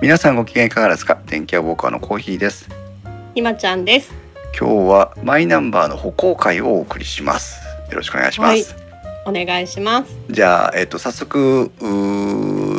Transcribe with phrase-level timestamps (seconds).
[0.00, 1.18] 皆さんご機嫌いかがですか？
[1.26, 2.68] 電気屋ウォーカーのコーヒーです
[3.34, 4.12] ひまちゃんです。
[4.58, 7.60] 今日はマイナンバーの歩行会をお送りします
[7.90, 8.74] よろしくお願いします、
[9.26, 10.16] お願いします。
[10.30, 11.70] じゃあえっ、と早速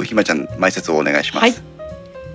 [0.03, 1.53] ひまちゃん前説をお願いします、はい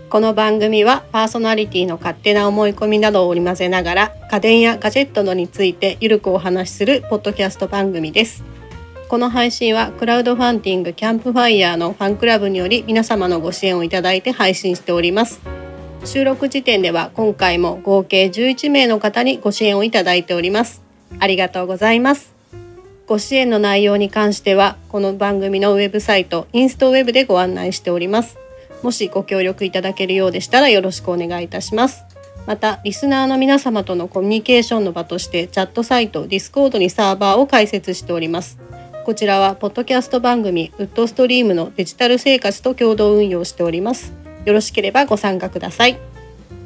[0.09, 8.45] この番組はパーソナリティの勝手な思い込みなどを織り交ぜながら家電やガジェットなどについてゆるくお話しするポッドキャスト番組です。
[9.09, 15.41] この配信はクラウドファンディングキャンプファイヤーのファンクラブにより皆様のご支援をいただいて配信しております。
[16.05, 20.83] 収録時点では今回も合計11名の方にご支援をいただいております。
[21.21, 22.35] ありがとうございます。
[23.07, 28.39] ご支援の内容に関してはこの番組のウェブサイトインストウェブでご案内しております。
[28.83, 32.03] もしご協力いただけるようでしたらよろしくお願いいたします。
[32.45, 38.59] またリスナーの皆様とのコミュニケーションの場としてチャットサイト Discord にサーバーを開設しております。
[39.07, 44.13] こちらはポッドキャスト番組ウッドストリームのデジタル生活と共同運用しております。
[44.45, 45.97] よろしければご参加ください。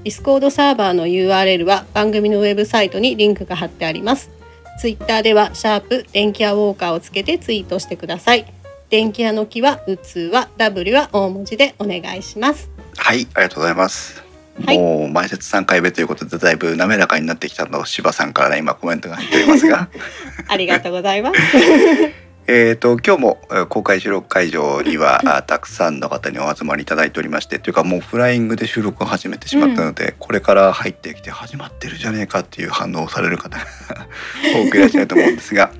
[0.04, 4.30] Discord サーバーの URL は番組のウェブサイトにリンクが貼ってあります。
[4.78, 8.50] ツイッターではシャープ電気屋ウォーカーをつけてツイートしてください。
[8.88, 12.70] 電気屋の木は器は W は大文字でお願いします。
[12.96, 14.24] はい、ありがとうございます。
[14.64, 19.88] はいもう前説3回目ということでだいぶ滑らかになってきたの柴さんから、ね、今コメントが入っておりますが
[20.48, 21.40] ありがとうございます。
[22.52, 33.64] えーと今日もえー公開収録会場にはあたくさんの方にお集まりいただいておりましてというかもうフライングで収録を始めてしまったので、これから入ってきて始まってるじゃねえかっていう反応をされる方が
[34.66, 35.70] 多くいらっしゃると思うんですが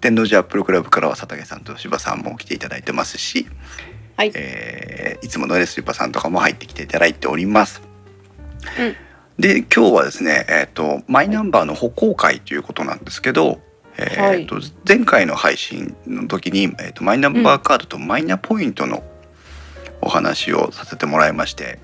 [0.00, 3.46] 天王寺アップルクラブからは佐竹さんと柴さんも来ていただいてますし、
[4.16, 4.32] はい。
[4.34, 7.80] えーいつものねパーさんとかも入ってきていただいております。
[8.76, 8.96] うん
[9.38, 13.60] で今日はですね、えー、とマイナンバーの歩行会ということなんですけど、
[13.98, 19.02] えーと前回の配信の時に、えー、とマイナンバーカードとマイナポイントの
[20.00, 21.78] お話をさせてもらいまして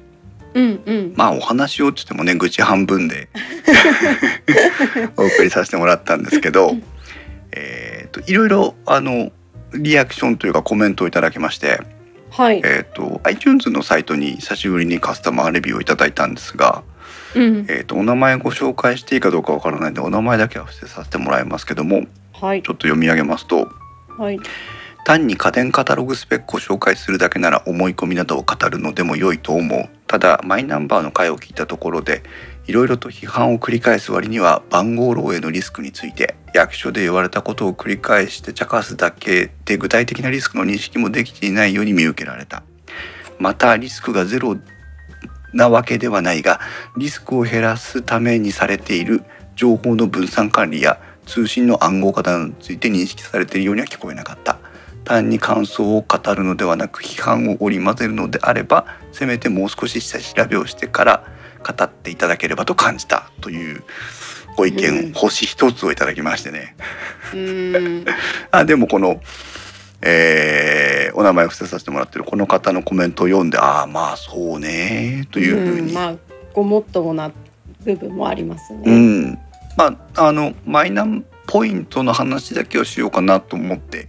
[0.55, 1.13] うんうん。
[1.17, 3.29] まあお話をつってもね愚痴半分で
[5.17, 6.77] お送りさせてもらったんですけど、
[7.53, 9.31] えー、といろいろあの
[9.75, 11.81] リアクションというかコメントをいただきまして。
[12.31, 12.59] はい。
[12.59, 16.83] えー、と iTunes のサイトに久しぶりにカスタマーレビューをいただいたんですが、
[17.39, 17.67] うん。
[17.69, 22.75] えー、とお名前ご紹介していいかどうかわからないのでお名前だけは伏せさせてもらいますけどもはいちょ。
[22.75, 23.69] っと読み上げますと
[24.19, 24.39] はい。
[25.05, 32.23] 単に家電カタログスペックを紹介するだけなら思い込みなどを語るのでも良いと思うただマイナンバーの回を聞いたところで
[32.67, 42.63] いろいろと批判を繰り返す割には番号漏洩のリスクについて役所で言われたことを繰り返して茶化すだけで具体的なリスクの認識もできていないように見受けられた
[43.39, 44.59] またリスクがゼロ
[45.53, 46.61] なわけではないが
[46.97, 49.25] リスクを減らすためにされている
[49.57, 54.59] 情報の分散管理や通信の暗号化などについて認識されているようには聞こえなかった。
[55.05, 61.25] 単に感想を語るのではなく批判を織り交ぜるのであればせめてもう少し下調べをしてから
[61.67, 63.83] 語っていただければと感じたという
[64.59, 65.13] ご意見、うん。
[65.13, 66.75] 星一つをいただきましてね。
[67.33, 68.05] うん。
[68.51, 69.21] あでもこの、
[70.03, 76.15] えーお名前を伏せさせてもらってるこの方のコメントを読んでああまあそうねというふうに、んまあ
[76.55, 77.33] ごもっともな
[77.85, 78.93] 部分もありますうね。
[78.93, 79.39] ん、
[79.77, 81.07] まああのマイナ
[81.47, 84.09] ポイントの話だけをしようかなと思って、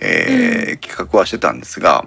[0.00, 2.06] えー企画はしてたんですが、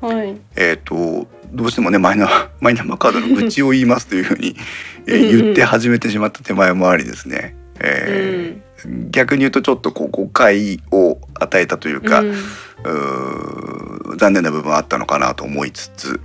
[0.00, 0.36] はい。
[0.56, 4.56] えー、とどうしてもねマイナ マイナンバーカードの愚痴を言いますというふうに、
[5.06, 8.63] 言って始めてしまった手前もありですね、えー
[9.10, 16.20] 逆に言うとちょっとこう誤解を与えたというか、うんうー残念な部分はあったのかなと思いつつ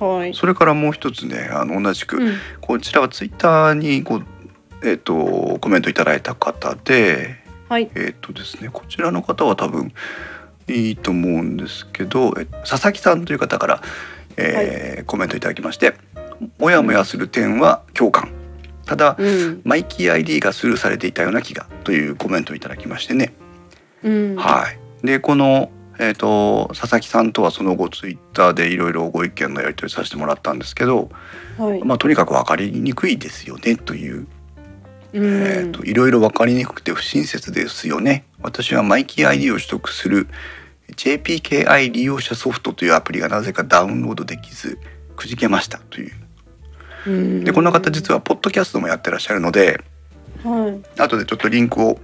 [0.00, 0.34] はい。
[0.34, 4.24] それからもう一つねあの同じく、うんこちらはツイッターにこう、
[4.82, 7.36] えー、とコメントいただいた方で
[7.68, 7.90] はい。
[7.94, 9.92] えっ、とですねこちらの方は多分
[10.68, 13.82] いいと思うんですけどえ佐々木さんという方から、
[14.36, 15.94] えーコメントいただきまして
[16.58, 18.30] 「もやもやする点は共感」
[18.86, 19.60] ただ、うん。
[19.64, 23.34] マイキー ID がスルーされていたような気がというコメントをいただきましてね、
[24.02, 24.36] うん。
[24.36, 24.66] は
[25.02, 25.06] い。
[25.06, 31.10] でこのえー、と佐々木さんとはその後ツイッターでいろいろご意見のやり取りさせてもらったんですけど、
[31.56, 31.84] はい。
[31.84, 34.26] まあ、とにかく分かりにくいですよねという。
[35.12, 35.42] うん。
[35.46, 38.24] えー、といろいろ分かりにくくて不親切ですよね。
[38.42, 40.28] 私はマイキー ID を取得する
[40.96, 44.78] JPKI 利用者ソフトというアプリがなぜかダウンロードできず
[45.16, 46.12] くじけましたという。
[47.06, 47.44] うん。
[47.44, 49.80] でこの方実はポッドキャストもやってらっしゃるので
[50.44, 51.00] はい。
[51.00, 51.98] 後でちょっとリンクを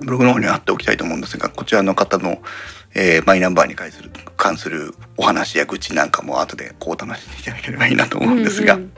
[0.00, 2.40] ブログの方に貼っておきたいと思うんですがこちらの方の、
[2.94, 8.92] えーマイナンバーに関する関するお話や愚痴なんかも後でこう楽しんでいただければいいなと思うんですが、うん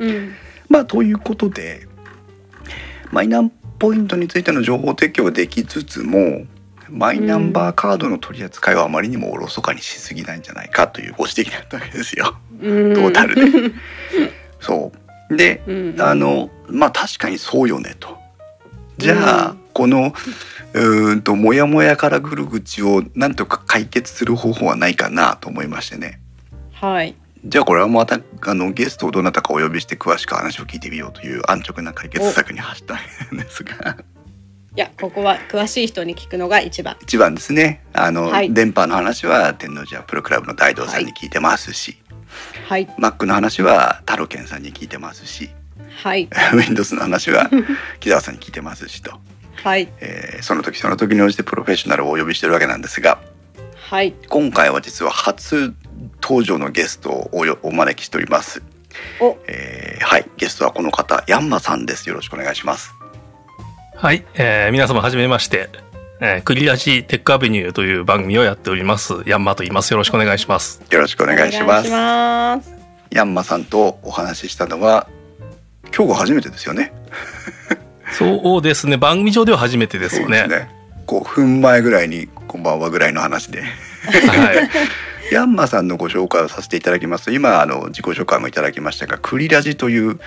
[0.00, 0.08] うん。
[0.08, 0.32] うん
[0.68, 1.86] まあということで
[3.10, 6.46] マイナンポイントについての情報提供ができつつも
[6.88, 12.36] マイナンバーカードの取り扱いはあまりにもおろそかにしすぎないんじゃないかというご指摘だったわけですよ。
[12.60, 13.74] うんトータルで。
[14.60, 14.98] そ う
[15.36, 18.18] でうんあのまあ確かにそうよねと。
[18.98, 20.12] じゃあ、うんこの
[20.74, 26.20] うーんとモヤモヤからぐる口をなんとか解決する方法はないかなと思いましてね。
[26.72, 27.14] はい。
[27.44, 32.94] じゃあこれはまたあのゲストをどなたかお呼びして詳しく話を聞いてみようという安直な解決策に走った
[33.34, 33.96] んですが
[34.76, 36.96] いやここは詳しい人に聞くのが一番。
[37.02, 41.98] 一番ですねあの、はい電波の話は天王寺アップルクラブの大道さんに聞いてますし、
[42.68, 42.86] はい。
[42.98, 45.50] Mac の話は太郎健さんに聞いてますし
[46.02, 46.28] はい。
[46.54, 47.50] Windows の話は
[48.00, 49.18] 木澤さんに聞いてますしと、
[49.62, 49.88] はい。
[50.00, 53.20] えーその時その時に応じてプロフェッショナルをお呼びしてるわけなんですが
[53.90, 54.12] はい。
[54.28, 55.74] 今回は実は初
[56.20, 58.62] 登場のゲストをおよお招きしております、
[59.20, 62.92] お、えーはいゲストはこの方ヤンマさんですよろしくお願いします
[63.94, 65.68] はい、えー皆様はじめまして、
[66.24, 69.90] えークリラジテックアベニューという番組をやっております、ヤンマと言います。
[69.90, 70.80] よろしくお願いします。
[70.88, 71.90] よろしくお願いします
[73.10, 75.08] ヤンマさんとお話ししたのは
[75.86, 76.92] 今日が初めてですよね
[78.16, 80.46] そうですね、番組上では初めてですよね。
[80.46, 80.70] ね
[81.08, 84.70] 5分前ぐらいに「こんばんは」ぐらいの話ではい。
[85.34, 90.20] ヤンマさんのご紹介をさせていただきますと今あの自己紹介もいただきましたがクリラジという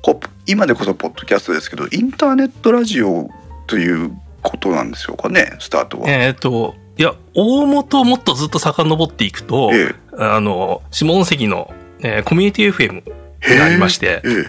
[0.00, 3.28] こ今でこそポッドキャストですけどインターネットラジオ
[3.66, 4.16] という
[4.48, 6.08] ことなんでしょうかねスタートは。
[6.08, 13.02] えっ、と、いや、大元をもっとずっと遡っていくと、えあの、下関の、えーコミュニティ FM
[13.42, 14.44] えがありまして、え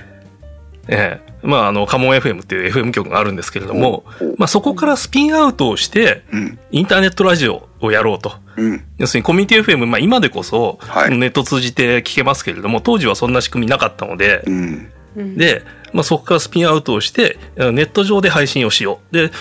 [0.88, 1.22] え。
[1.24, 4.04] ーまあ、あの、カモン FM っていう FM 局があるんですけれども、
[4.38, 6.60] まあ、そこからスピンアウトをして、うん。
[6.72, 8.34] インターネットラジオをやろうと。
[8.58, 8.84] うん。
[8.98, 11.18] 要するにコミュニティ FM、まあ今でこそはい。
[11.18, 14.92] ネット通じて聞けますけれども、当時はそんな仕組みなかったので、うん。
[15.16, 15.38] うん。
[15.38, 15.64] で、
[15.94, 19.14] まあそこからスピンアウトをして、ネット上で配信をしよう。
[19.14, 19.32] で、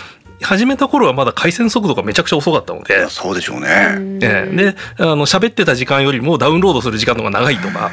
[0.43, 3.69] 始めた頃はまだ回線速度がめちゃくちゃ遅かったのでいや、そうでしょうね。
[3.97, 7.91] うんええで、あの、喋ってた時間よりもダウンロードする時間の方が長いとか、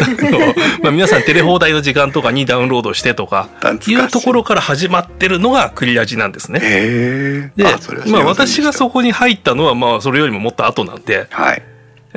[0.82, 3.48] まあ皆さんテレ放題の時間とかにダウンロードしてとか、
[3.86, 6.60] いいうところから始まってるのがクリアジなんですね。
[6.62, 7.50] へえ。
[7.56, 11.62] であそれは知りまあ私がそこに入ったのはまあそれよりももっと後なんで、はい。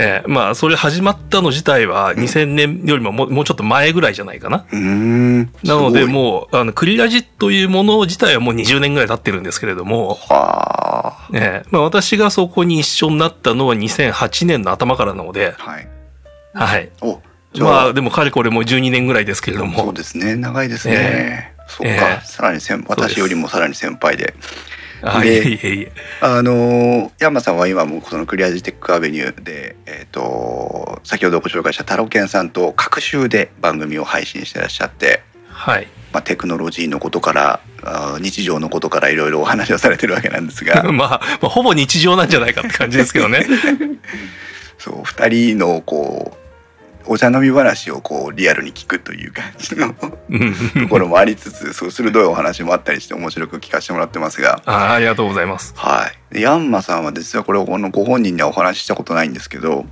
[0.01, 4.65] えーまあそれ始まったの自体は2000年よりももうもうちょっと前ぐらいじゃないかな。
[4.71, 15.69] なのでもう、あの、クリラジというもの自体はもう20年ぐらい経ってるんですけれども、はえーまあ私がそこに一緒になったのは2008年の頭からなので、あ。
[15.69, 15.87] はい。
[16.53, 16.89] はい。
[17.01, 17.19] お、
[17.59, 20.35] まあでもかれこれもう12年ぐらいですけれどそうも、ですね。
[20.35, 21.55] 長いですね。
[21.67, 24.33] そうか、ええさらに先私よりもさらに先輩で。
[25.01, 25.91] あいでえいえいえ。
[26.21, 35.87] あのー、山さんは今もそのクリアジテックアベニューで、えっ、と、先ほどご紹介した太郎健さんと各週で番組を配信してらっしゃって、はい。
[36.11, 37.59] まあ、テクノロジーのことから、
[38.19, 43.45] 日常のことからいろいろお話をされてるわけなんですが、 まあ、まあ、ほぼ日常なんじゃないかって感じですけどね。
[44.77, 46.48] そう、二人のこう、
[47.05, 55.73] お茶飲み話をこうリアルに聞くという感じのとうんころもありつつ、そう鋭いお話もあったりして面白く聞かせてもらってますが、あありがとうございます。
[55.75, 56.33] はい。
[56.33, 59.85] でヤンマさんは実はこれこのご本人にはお話ししたことないんですけど、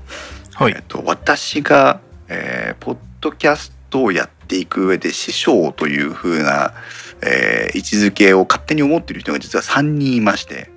[0.53, 0.83] はいえっ。
[0.87, 6.73] と、私が、えーポッドキャストをやっていく上で師匠という風な、
[7.21, 10.69] えー位置づけを勝手に思っている人が実は3人いまして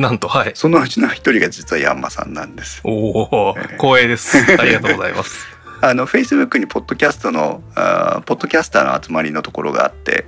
[0.00, 0.52] なんと、はい。
[0.54, 2.80] そのうちの1人が実はヤンマさんなんです。
[2.84, 4.38] おおええ光栄です。
[4.58, 5.46] ありがとうございます。
[5.82, 10.26] あの Facebook にポッドキャストのあーポッドキャスターの集まりのところがあって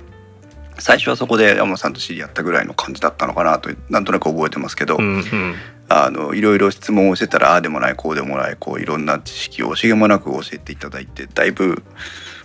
[0.79, 5.55] 最初はそこでヤンマさんと知り合ったぐらいの感じだったのかなとなんとなく覚えてますけど、うんうん。
[5.89, 11.83] あのいろいろ質問をしてたらああでもないこうでもないこういろんな知識を惜しげもなく教えていただいてだいぶ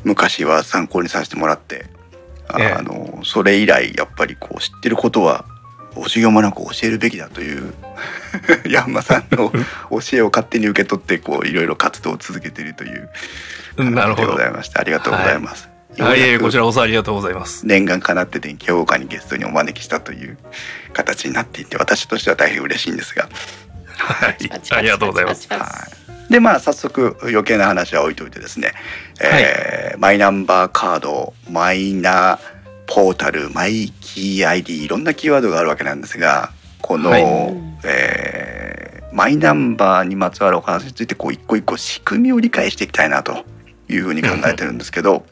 [0.04, 1.87] 昔は参考にさせてもらって
[2.49, 5.44] あええあのそれ以来やっぱりこう知ってることは
[6.02, 7.75] 惜しげもなく教えるべきだという
[8.69, 13.11] ヤンマさんの教えを勝手に受け取ってこういろいろ活動を続けているという
[13.78, 14.26] なるほど。
[14.28, 15.69] でございましてありがとうございます。
[16.00, 17.67] あいえいえ、こちららこそありがとうございます。
[17.67, 20.38] 念願かなって電気評価にゲストにお招きしたという
[20.93, 23.28] 形になっていて私としては大変嬉しいんですが
[23.97, 24.37] はい。
[24.71, 25.49] ありがとうございます。
[25.49, 25.59] は
[26.28, 26.33] い。
[26.33, 28.73] でまあ早速余計な話は置いといてですね、
[29.21, 32.38] えーマイナンバーカードマイナ
[32.88, 36.50] ポータルマイキー ID いろんなキーワードがあるわけなんですが
[36.83, 37.23] この、はい
[37.85, 43.45] えーマイナンバーにまつわるお話についてこう一個一個仕組みを理解していきたいなと
[43.88, 45.25] いうふうに考えてるんですけど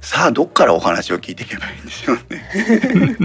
[0.00, 3.16] さあどっからお話を聞いていけばいいんでしょうね。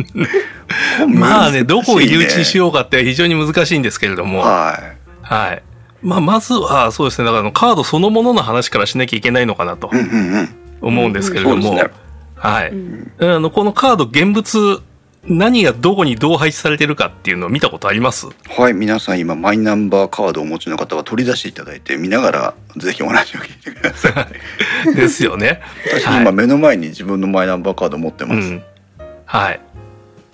[1.17, 4.79] まあね、どこを入り口にしよようかって非常に難しいんですけれども、は
[5.21, 5.57] はい。
[5.57, 6.05] い。
[6.05, 10.49] まあ、まずは、そうですね、だからカードそのものの話からしなきゃいけないのかなとうんうんうん。
[10.81, 11.91] 思うんですけれども、そうですね
[12.43, 12.69] はい。
[12.71, 14.81] うんあの、このカード現物
[15.25, 18.27] 何がどこにどう配置されてるかっていうのを見たことあります？
[18.49, 24.27] はい皆さん今マイナンバーカードをお持ちの方は取り出していただいて見ながらぜひお話を聞いてくださ
[24.91, 25.61] い ですよね。
[25.87, 28.63] 私はい今目の前に自分のマイナンバーカード持ってます、うん。
[29.25, 29.59] はい。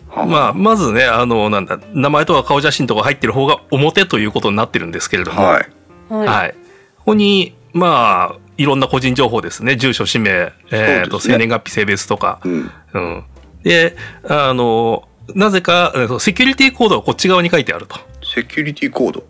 [0.09, 5.69] はまあ、まずね、あの、なんだ、名前とか顔写真とか入ってる方が表ということになってるんですけれども、はい
[6.11, 6.27] はい。
[6.27, 6.55] はい。
[6.97, 9.77] ここに、まあ、いろんな個人情報ですね。
[9.77, 12.41] 住所、氏名、えっ、と、そうですね生年月日、性別とか。
[12.43, 13.23] うんうん。
[13.63, 13.95] で、
[14.27, 17.95] あの、なぜか、えっとセキュリティコードがこっち側に書いてあると。
[18.21, 19.23] セキュリティコード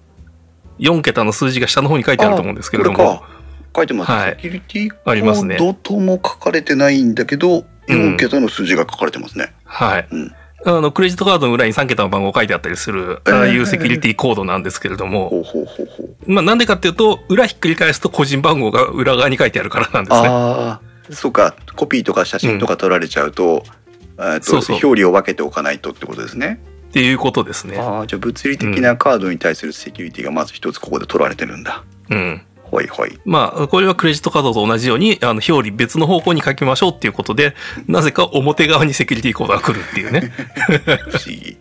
[0.80, 3.22] 4桁の数字が下の方に書いてあると思うんですけれども。
[3.76, 10.08] 書いてます、はいセキュリティコードとも書かれてないんだけど、4桁の数字が書かれてますね、はい。
[10.12, 15.46] うんあの、クレジットカードの裏に3桁の番号書いてあったりする、ああいうセキュリティコードなんですけれども、
[16.25, 20.28] まあ、なんでかっていうと、裏ひっくり返すと個人番号が裏側に書いてあるからなんですね。
[20.28, 23.63] ああそうかコピーとか写真とか撮られちゃうと,、
[24.18, 27.78] えーとそうそう表裏を分けておかないとってことですねっていうことですね。
[27.78, 32.42] ああじゃあ物理的なカードに対するセキュリティがまず一つここで取られてるんだ、うん。
[32.70, 37.56] ほいほいまあ、これはクレジットカードと同じように、あの、表裏別の方向に書きましょうっていうことで、
[37.88, 40.32] なぜか表側にセキュリティコードが来るっていうね、
[41.10, 41.58] 不思議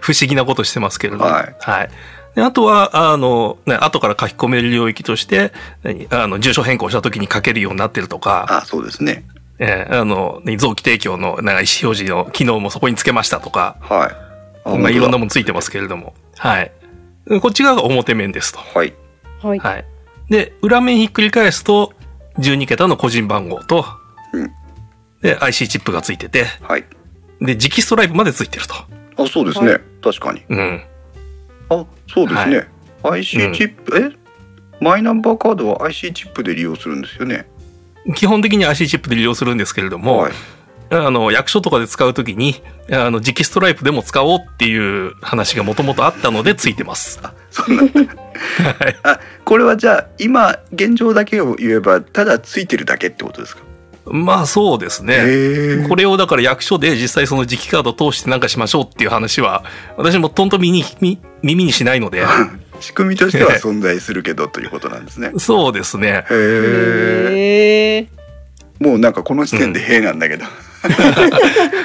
[0.00, 1.24] 不思議なことしてますけれども。
[1.24, 1.90] はい
[2.34, 9.24] であとは、あの、ね、後から書き込める領域として、何あの、住所変更した時に書けるようになってるとか、あそうですね
[9.58, 14.30] えーあの、ね臓器提供のなんか意思表示の機能もそこにつけましたとか、はい
[14.64, 16.14] あまあ、いろんなも本のついてますけれども。
[16.36, 16.72] はい。
[17.40, 18.58] こっち側が表面ですと。
[18.58, 18.94] はい
[19.42, 19.58] はい。
[19.58, 19.84] はい。
[20.30, 21.92] で、裏面ひっくり返すと、
[22.38, 23.84] 12桁の個人番号と、
[24.32, 24.50] うん。
[25.20, 26.84] で、IC チップがついてて、はい。
[27.40, 28.74] で、磁気ストライプまでついてると。
[29.22, 30.42] あそうですね、は確かに。
[30.48, 30.82] うん。
[31.68, 32.68] あそうですね、
[33.02, 34.16] IC チップ、え？
[34.80, 37.46] マイナンバーカードは IC チップで利用するんですよね。
[38.14, 40.32] 基本的に IC チップで利用するんですけれども、はい。
[40.92, 47.20] あの、役所とかで使うときに、あの、磁気ストライプでも使おうっていう話がもともとあったのでついてます。
[47.22, 48.96] あ そんなはい。
[49.02, 53.62] あこれはじゃあ今現状だけを言えばただついてるだけってことですか？
[54.06, 55.84] まあそうですね。
[55.88, 59.62] これをだから役所で実際その磁気カードを通してなんかしましょうっていう話は、
[59.96, 62.24] 私もとんと耳にみ耳にしないので、
[62.80, 66.24] 仕組みとしては存在するけどということなんですね そうですね。
[66.30, 68.08] へ
[68.80, 68.84] え。
[68.84, 70.50] もうなんかこの時点で「へ」なんだけど、も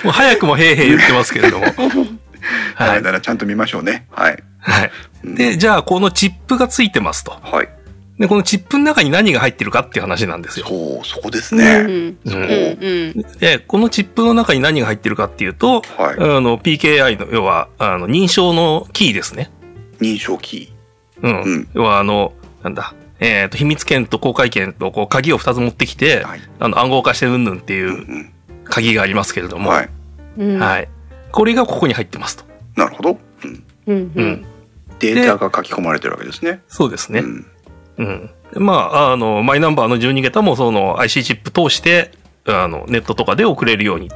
[0.05, 1.65] う早くもへいへい言ってますけれども。
[2.75, 3.03] は、はいい。
[3.03, 4.91] だからちゃんと見ましょうねはいはい。
[5.23, 7.31] で、じゃあこのチップがついてますと。
[7.41, 7.69] はい
[8.19, 10.65] で、このチップの中に何が入ってるかっていう話なんですよ。
[10.67, 12.17] そうそこですうん。
[12.23, 13.25] ね、うん。
[13.39, 19.51] で、このチップの中に何が入ってるかっていうと、はいあの、PKI の、要は、あの、認証のキーですね。
[19.99, 20.73] 認証キ
[21.21, 21.41] うん。
[21.41, 22.31] うん要は、あの、
[22.63, 28.31] なんだ、えっ、と、秘密権と公開権と、こう、鍵を2つ持ってきて、ーはいあの、暗号化してうんぬんっていううん
[28.63, 29.89] 鍵がありますけれども、うんはい
[30.37, 30.59] うん。
[30.59, 30.87] はい。
[31.35, 32.45] これがここに入ってますと。
[32.77, 33.17] なるほど、
[33.87, 34.45] うん、うん。
[34.99, 37.19] データが書き込まれてるわけですねそうですね。
[37.19, 37.45] うん
[37.97, 38.29] うん。
[38.53, 42.11] まあ、あの、マイナンバーの12桁もその IC チップ通して、
[42.45, 44.09] あの、ネットとかで送れるように。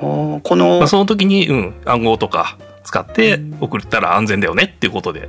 [0.00, 5.28] このまあ、その時に、うん、暗号とか使って送ったら安全だよねっていうことで。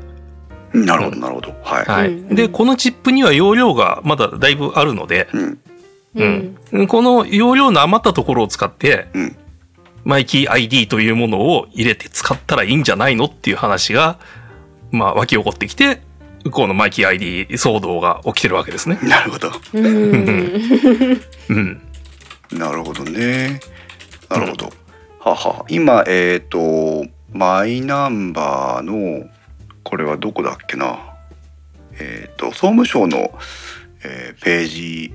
[0.74, 2.07] なるほどなるほどはい、はい。
[2.10, 5.60] うんで、このチップには容量がまだだいぶあるので、うん
[6.15, 6.57] うん。
[6.71, 6.88] うん。
[6.88, 9.36] この容量の余ったところを使って、うん
[10.03, 14.20] マイキー ID というものを入れて使ったらいいんじゃないのっていう話が、
[14.91, 16.01] まあ湧き起こってきて、
[16.50, 19.00] このマイキー ID 騒動が起きてるわけですね。
[19.03, 21.22] なるほどうん。
[21.50, 21.81] うん。
[22.51, 23.60] なるほどね。
[24.29, 24.70] なるほど。
[25.20, 25.65] はは。
[25.70, 29.29] 今えっ、とマイナンバーの
[29.84, 31.00] これはどこだっけな。
[32.00, 33.31] えっ、と総務省の、
[34.03, 35.13] えーページ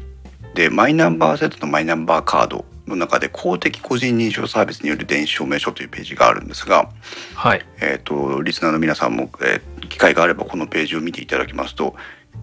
[0.54, 6.90] でマイナンバーセットのマイナンバーカードの中で公的個人認証サービスによる電子証明書というページがあるんですが、
[7.34, 7.66] はい。
[7.80, 11.94] えっ、とリスナーの皆さんも、えー機会があればこのページを見ていただきますと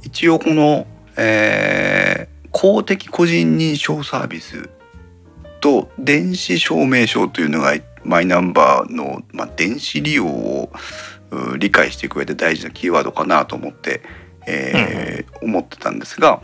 [0.02, 4.70] 一応この、えー公的個人認証サービス
[5.60, 7.74] と電子証明書というのが
[8.04, 10.72] マイナンバーの、まあ、電子利用を
[11.32, 14.04] う理解していく上で大事なキーワードかなと思って、
[14.46, 16.42] えー思ってたんですが、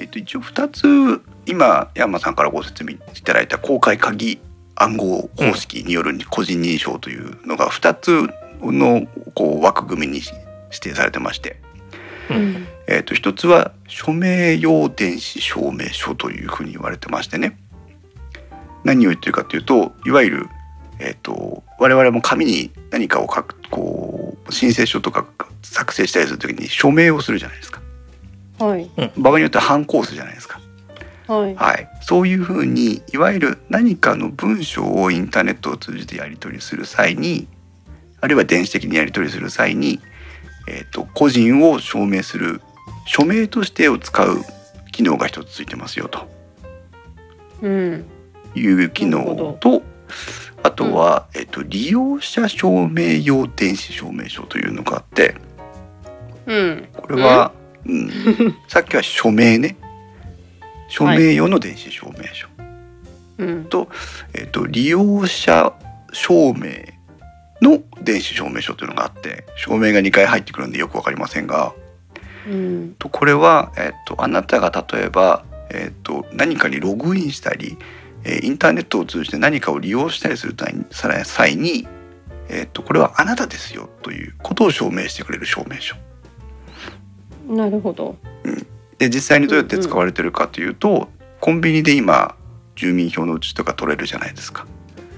[0.00, 4.40] えっと、一応2つ今山さんからご説明いただいた公開鍵
[4.76, 8.28] 暗号方式による個人認証というのが2つ
[8.60, 10.20] のこう枠組みに
[10.70, 11.56] 指定されてまして、
[12.30, 12.66] うん。
[12.86, 17.58] えー、と一つは署名用電子証明書というふうに言われてましてね。
[18.84, 20.48] 何を言ってるかというといわゆる、
[21.00, 25.26] えー、と我々も紙に何かを書くこう申請書とか
[25.62, 27.80] 作成したりする時に署名をするじゃないですか。
[28.58, 28.90] はい。
[29.16, 30.60] 場合によってはハンコ押すじゃないですか
[31.26, 31.54] はい。
[31.54, 37.48] はい、そういうふうにいわゆる何かの文章をインターネットを通じてやり取りする際に
[38.20, 40.00] あるいは電子的にやり取りする際に、
[40.68, 42.60] えー、と個人を証明する
[43.06, 44.38] 署名としてを使う
[44.92, 46.26] 機能が一つついてますよと
[47.62, 48.04] うん。
[48.54, 49.82] いう機能と
[50.62, 55.34] あとは、えー、と利用者証明用電子証明書というのがあって
[56.46, 56.88] うん。
[56.92, 57.52] これは、
[57.86, 58.10] うん、
[58.68, 59.76] さっきは署名ね
[60.94, 62.46] 署名用の電子証明書。
[63.38, 63.68] うん。
[64.32, 65.72] えっと利用者
[66.12, 66.70] 証明
[67.60, 71.74] の電子証明書というのがあって証明が2回入ってくるんでよくわかりませんが
[72.46, 72.94] うん。
[72.96, 77.76] とこれは、えっとあなたが例えば、えっと何かにログインしたり、
[78.22, 81.88] えーインターネットを通じて何かを利用したりする際にさ際に、
[82.48, 85.96] えっとこれはあなたですよということを証明してくれる証明書。
[87.48, 88.16] なるほど。
[88.98, 91.08] で実際にどうやって使われてるかというと、
[91.40, 92.36] コンビニで今
[92.76, 94.66] 住民票のうちとか取れるじゃないですか。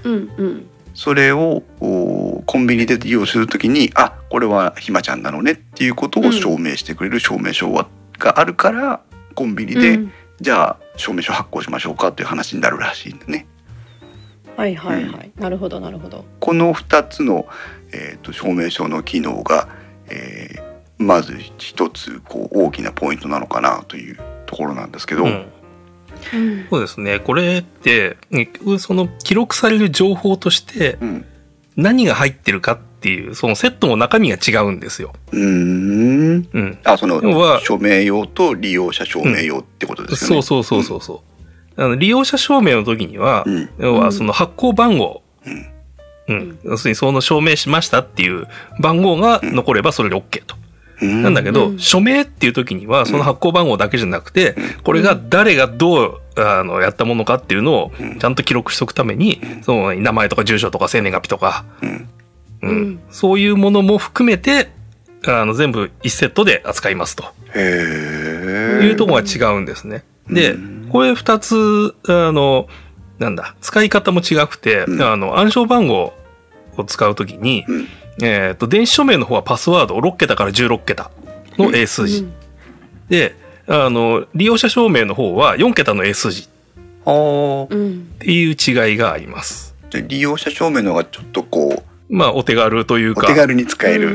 [0.05, 0.67] うんうん。
[0.95, 7.87] それをおコンビニで利用するときにあこれはひまちゃんなのねっていうことを証明してくれる証明書は
[8.19, 9.03] があるから
[9.35, 13.47] コンビニで、うんじゃあ証明書発行しましょうかという話になるらしいんでね。
[14.57, 15.33] はいはいはい。
[15.37, 16.25] なるほどなるほど。
[16.41, 17.47] この2つの、
[17.93, 19.69] えー、と証明書の機能が、
[20.09, 25.47] えーまず一つこう大きなポイントなのかなというところなんですけど、うん
[26.33, 26.67] うん。
[26.71, 27.21] そうですね。
[27.21, 31.25] これって、結局その記録される情報としてうん
[31.77, 35.13] 何が入ってるかっていう、そのセットの中身が違うんですよ。
[35.33, 36.79] うーんうん。
[36.85, 37.21] あその
[37.61, 40.43] 署名用と利用者証明用ってことですよね。
[40.43, 41.23] そうそうそうそうそ
[41.77, 41.83] う。
[41.83, 45.67] あの利用者証明の時には、うん要はその発行番号、うん
[46.29, 46.59] うん。
[46.65, 48.47] 要するにその証明しましたっていう
[48.81, 50.57] 番号が残ればそれで OK と。
[51.01, 51.23] うん。
[51.23, 51.79] なんだけど、うん。
[51.79, 61.65] 署名っていう時には、その発行番号だけじゃなくて、これが誰がどう、あの、やったものかっていうのをうん、ちゃんと記録しとくために、その、名前とか住所とか生年月日とか、
[62.63, 63.01] うん。
[63.11, 64.71] そういうものも含めて、
[65.27, 67.25] あの、全部1セットで扱いますと。
[67.55, 68.87] へえ。
[68.87, 70.05] いうところが違うんですね。
[70.29, 72.69] でうん、これ2つ、あの、
[73.19, 75.03] なんだ、使い方も違くて、うん。
[75.03, 76.15] あの、暗証番号
[76.77, 77.89] を使うときに、うん
[78.23, 81.11] えっ、と、電子署名の方はパスワードを6桁から16桁
[81.59, 82.27] の英数字。
[83.09, 83.35] で、
[83.69, 86.49] あの、利用者証明の方は4桁の英数字っ。
[88.19, 88.57] ていう
[88.89, 89.75] 違いがあります。
[89.91, 93.23] じゃあ利用者証明の方がちょっとこまあ、お手軽というか。
[93.23, 94.09] うお手軽に使える。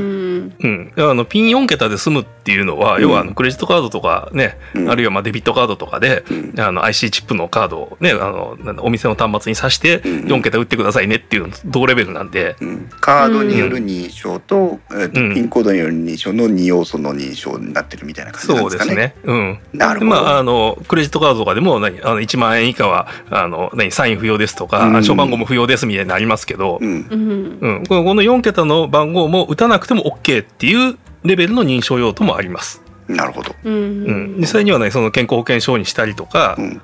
[0.64, 0.92] うん。
[0.96, 1.10] うん。
[1.10, 18.96] あの、ピン4桁で済むっていうのは、うん要は、あの、クレジットカードとかね、うんあるいは、まあ、デビットカードとかで、うんあの、IC チップのカードをね、あの、お店の端末に挿して、うん4桁打ってくださいねっていうの同レベルなんで、うんカードによる認証と,、えーとうんピンコードによる認証の2要素の認証になってるみたいな感じなんそうでかね。
[18.96, 19.34] ですすね。
[19.34, 19.60] うん。
[19.74, 20.12] なるほど。
[20.12, 27.58] まあ、あの、クレジットカードとかでも、何、あの、1万円以下は、あの、何、サイン不要ですとか、うん暗証番号も不要ですみたいになりますけど、うんうん。
[27.62, 27.84] うん。
[27.88, 32.82] このこの4桁の番号も打たなくても OK っていうレベルの認証用途もあります。
[33.08, 33.54] なるほど。
[33.64, 34.38] ううん。
[34.38, 34.40] ん。
[34.40, 36.82] 実際にはね、その健康保険証にしたりとかう、ん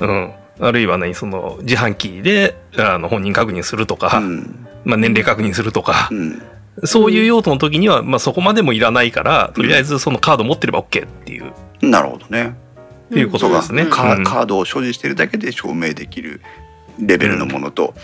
[0.00, 0.32] うん。
[0.60, 6.42] あるいはね、その自販機で、あの、本人確認するとか、うんまあ年齢確認するとかう、ん
[6.84, 11.52] そういう用途の時には、まあそこまでもいらないから、とりあえずそのカード持ってれば OK っていう、
[11.82, 12.54] なるほどね。
[13.10, 13.86] っていうことですね。
[13.86, 16.40] カうんカードを所持しているだけで証明できる
[16.98, 17.94] レベルのものと、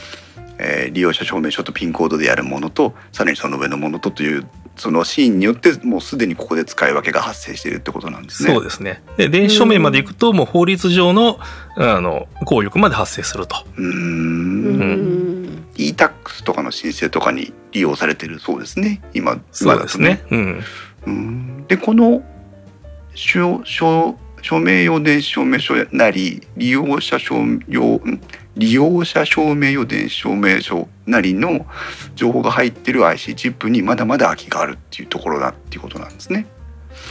[0.58, 4.46] えー利用者証明書とピンコードでやるものとさらにその上のものとという
[4.80, 8.54] そのシーンによってもうすでにここで使い分けが発生しているってことなんですね。
[8.54, 9.02] そうですね。
[9.18, 11.38] で、電子署名まで行くと、もう法律上の、
[11.76, 13.56] あの、効力まで発生すると。
[13.76, 15.64] うーんうん。
[15.76, 20.22] e-tax とかの申請とかに利用されてるそうですね今そうですね。
[20.30, 20.60] うん。
[21.06, 22.22] うんでこの
[23.14, 27.36] 証証署名用電子証明書なり利用者証
[27.68, 28.20] 用ん
[28.56, 31.66] 利用者証明用電子証明書なりの
[32.16, 36.46] 情報が入ってる IC チップにまだまだ空きがあるっていうところだっていうことなんですね。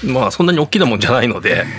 [0.03, 1.65] まあ、そんなに大きなもんじゃないので、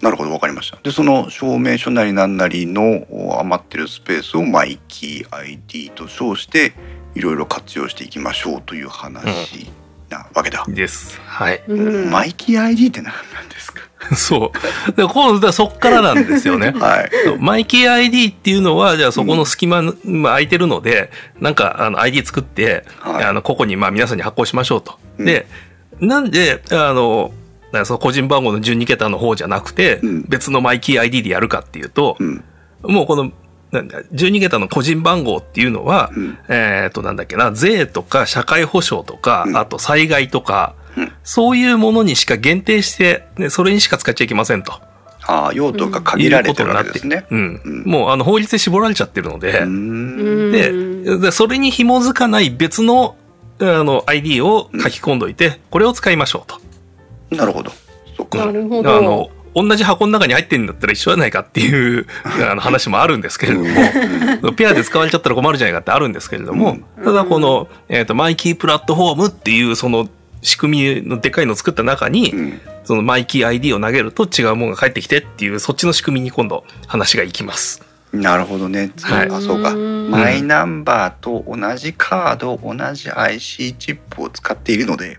[0.00, 0.78] なるほどわかりました。
[0.82, 6.74] でその証明書なりなんなりのお余ってるスペースをマイキー ID と称して
[7.14, 9.66] いろいろ活用していきましょうという話
[10.10, 10.64] なわけだ。
[10.68, 11.18] です。
[11.24, 11.62] はい。
[11.68, 12.10] うん。
[12.10, 13.80] マイキー ID って何なんですか？
[14.16, 14.52] そ
[14.88, 14.92] う。
[14.92, 16.72] で、今度はそっからなんですよね。
[16.78, 17.10] はい。
[17.38, 24.98] マイキー ID っていうのは、じゃあそこの隙間、まあ空いてるので、なんか、あの、ID 作って、はいあの、ここに、まあ皆さんに発行しましょうと。
[25.18, 25.46] うんで、
[26.00, 27.32] なんで、あの、
[27.84, 32.44] その個人番号の12桁の方じゃなくて、うん別のマイキー ID でやるかっていうと、うん
[32.82, 33.32] もうこの、
[33.72, 44.72] なんだ、12桁の個人番号っていうのは、うんえっ、と、なんだっけな、税とか社会保障とか、うんあと災害とか、うんそういうものにしか限定して、ね、それにしか使っちゃいけませんと。
[45.26, 47.26] ああ、用途が限られてるわけですね。
[47.30, 47.60] うん。
[47.64, 49.52] うんもうあの法律で絞られちゃってるので、
[50.52, 53.16] でで、それに紐づかない別の、
[53.60, 57.36] あの、ID を書き込んどいて、これを使いましょうと。
[57.36, 57.72] なるほど。
[58.16, 58.46] そっか。
[58.46, 62.06] なるほあどの、同じ箱の中に入ってるんだったら一緒じゃないかっていう
[62.50, 70.08] あの話もあるんですけれども、ペアで使われちゃったら困るじゃないかってあるんですけれども、ただこの、えっ、と、マイキープラットフォームっていうその
[70.44, 77.82] 仕組みのでかいのを作った中に、うんそのマイキー ID を投げると違うものが返ってきてっていう、そっちの仕組みに今度話がいきます。
[78.12, 78.92] なるほどね。
[79.00, 79.70] はいあ、そうか。
[79.72, 85.18] うんマイナンバーと同じカード、同じ IC チップを使っているので、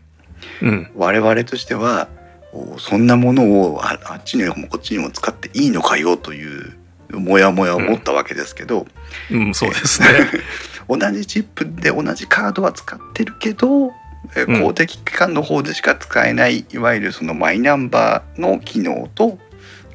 [0.62, 0.92] うん。
[0.96, 2.08] 我々としては、
[2.54, 6.76] おそんなものをああっちにもこっちにも使っていいのかよという、
[7.10, 8.86] もやもやを持ったわけですけど、
[9.32, 10.08] うん、そうですね。
[10.88, 13.92] 同じチップで同じカードは使ってるけど、
[14.28, 19.38] 公的機関の方でしか使えないいわゆるそのマイナンバーの機能と、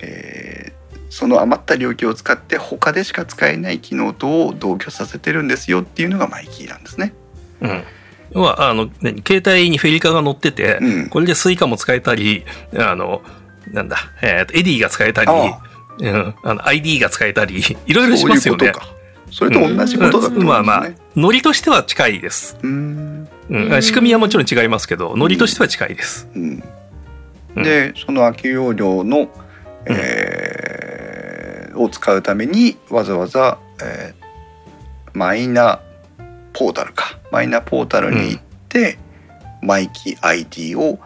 [0.00, 7.12] えーその余った領域を使って他でしか使えない機能とを同居させてるんですよっていうのがマイキーなんですね。
[7.60, 7.82] うん。
[8.32, 12.44] 要は、あの、何携帯にフェリカが乗ってて、うんこれでスイカも使えたり、
[12.78, 13.22] あの、
[13.72, 15.60] なんだ、えっ、と、エディが使えたり、あ
[15.98, 18.58] うん、あの、ID が使えたり、いろいろしますよね。
[18.60, 19.00] そういうことか。
[19.32, 20.44] それと同じことだってことですね。
[20.44, 22.56] まあまあ、ノリとしては近いです。
[22.62, 23.19] うーん
[23.50, 26.28] うん、仕組みはもちろん違いますけど、ノリとしては近いです。
[26.34, 26.62] うん。
[27.56, 27.62] うん。
[27.64, 29.28] でその空き容量の、
[29.86, 34.20] えーを使うためにわざわざ、えー
[35.12, 35.80] マイナ
[36.52, 37.18] ポータルか。
[37.32, 38.98] マイナポータルに行って、
[39.60, 40.98] マイキ ID を、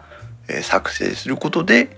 [0.47, 1.97] えー作成することで、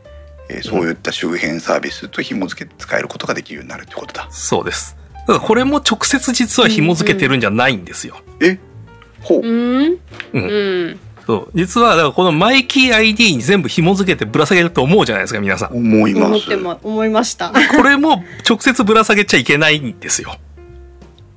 [0.50, 4.28] えーそういった周辺サービスと紐付けて使えることができるようになるってことだ。
[4.32, 4.96] そうです。
[5.16, 8.16] だからこれも直接実は紐付けてるんじゃないんですよ。
[8.42, 8.58] え？
[9.22, 9.84] ほう、うん？
[9.84, 10.00] うん
[10.34, 10.38] う
[10.92, 11.52] んそう。
[11.54, 15.76] 実は、だからこのマイキー ID に全部紐付けてぶら下げると思うじゃないですか、皆さん。
[15.76, 16.56] 思います思って。
[16.56, 17.52] ま思いました。
[17.76, 20.38] これも直接ぶら下げちゃいけないんですよ。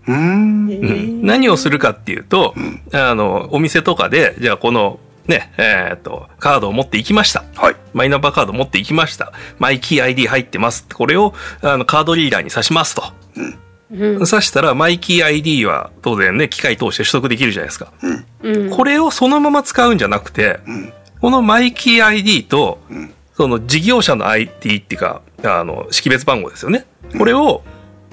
[0.07, 2.55] うーんうん何をするかっていうと、
[2.93, 7.45] あの、お店とかで、じゃあこの、ね、えーっと、カードを持っていきました。
[7.57, 7.77] はい。
[7.93, 9.33] マイナンバーカード持っていきました。
[9.59, 10.87] マイキー ID 入ってます。
[10.93, 13.03] これを、あの、カードリーダーに挿しますと。
[13.37, 13.59] うん
[13.90, 17.92] 挿したら、マイキー ID は当然ね、機械通して取得できるじゃないですか。
[18.03, 26.85] うんうんこれをそのまま使うんじゃなくて、うんこのマイキー ID と、うんその事業者の ID っていうか、あの、識別番号ですよね。
[27.16, 27.62] これを、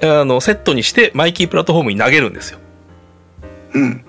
[0.01, 2.59] あの、セットにして、マイキープラットフォームに投げるんですよ。
[3.73, 4.05] うん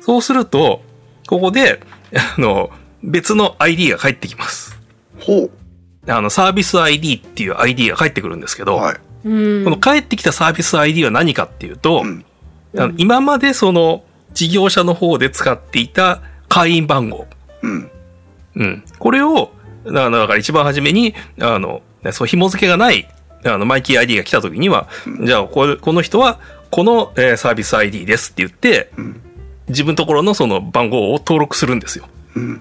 [0.00, 0.82] そうすると、
[1.26, 1.80] ここで、
[2.36, 2.70] あの、
[3.02, 4.78] 別の ID が返ってきます。
[5.20, 5.48] ほ
[6.06, 8.96] あの、サービス ID っていう ID が返ってくるんですけど、うはい。
[9.24, 9.64] うん。
[9.64, 12.24] この返ってきたサービス ID は何かっていうと、うん。
[12.76, 17.26] あの今までその事業者の方で使っていた会員番号。
[17.62, 17.90] うん。
[18.56, 18.84] うん。
[18.98, 19.52] これを、
[19.84, 23.08] だだから一番初めに、あの、ねそう紐付けがない、
[23.44, 24.88] あの、マイキー ID が来た時には、
[25.24, 26.38] じゃあこれ、この人は、
[26.70, 29.20] この、えーサービス ID ですって言って、うん。
[29.68, 32.06] 自分のところのその番号を登録するんですよ。
[32.36, 32.60] うん。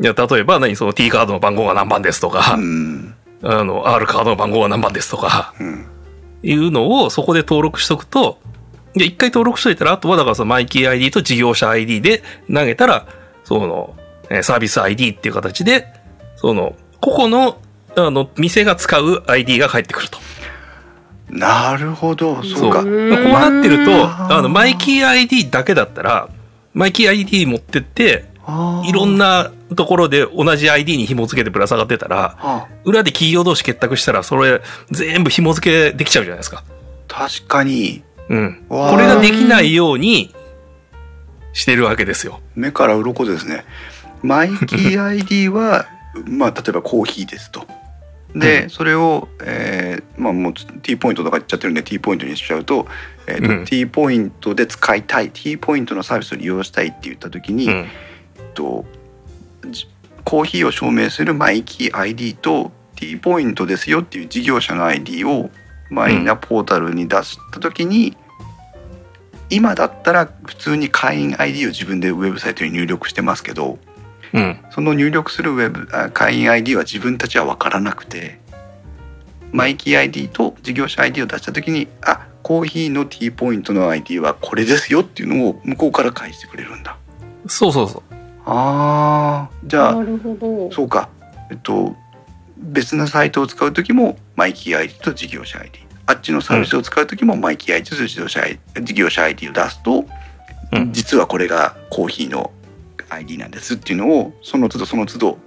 [0.00, 5.86] いや、例えば何、その T カードの番号が何番ですとか、うんあの、R カードの番号は何番ですとか、うん。
[6.42, 8.38] いうのをそこで登録しとくと、
[8.94, 12.22] で、一回登録しといたら、あとはだからそのマイキー ID と事業者 ID で
[12.52, 13.06] 投げたら、
[13.44, 13.94] その、
[14.30, 15.88] えーサービス ID っていう形で、
[16.36, 17.58] その、個々の、
[17.96, 20.18] あの、店が使う ID が返ってくると。
[21.28, 22.72] なるほどそう。
[22.72, 22.82] か。
[22.82, 26.28] こうなってると、あの、マイキー ID だけだったら、
[26.74, 28.29] マイキー ID 持ってって、
[28.86, 34.60] いろんなところで同じ ID に紐付けてぶら下がってたら、あ裏で企業同士結託したら、それ
[34.90, 36.64] 全部紐付けできちゃうじゃないですか。
[37.08, 38.64] 確かにうん。
[38.68, 40.34] これができないように
[41.52, 42.40] してるわけですよ。
[42.54, 43.64] 目から鱗ですね
[44.22, 45.86] マイキー ID は
[46.26, 47.66] まあ例えばコーヒーですと
[48.34, 52.86] で、それを、えーまあもう T ポイントとか言っちゃってるんで T ポイントにしちゃうと,、
[53.26, 57.86] えーとうん T ポイントで使いたい T ポイントのサービスを利用したいって言った時に、うん。
[58.54, 58.84] と
[59.68, 59.88] じ
[60.24, 65.50] コーヒーを証明するマイキー ID と T ポイントですよっていう事業者の ID を
[65.88, 68.16] マイナポータルに出した時に、
[69.48, 73.78] 今だったら普通に会員 ID を自分でウェブサイトに入力してますけど
[74.32, 74.64] うん。
[74.70, 78.38] その入力するウェブあ会員 ID は自分たちは分からなくて
[79.52, 86.96] マイキー ID と事業者 ID を出した時にあコーヒーの T ポイントの ID はこれですよっていうのを向こうから返してくれるんだ。
[87.46, 88.02] そうそうそう。
[88.52, 90.72] あーじゃあなるほど。
[90.72, 91.08] そうか。
[91.50, 91.94] えっと
[92.58, 100.04] 別なサイトを使う時もマイキー ID と事業者 ID あっちのサービスを使う時もマイキー ID と事業者 ID, 事業者 ID を出すと、
[100.72, 102.52] うん実はこれがコーヒーの
[103.08, 105.38] ID なんですっていうのをその都度その都度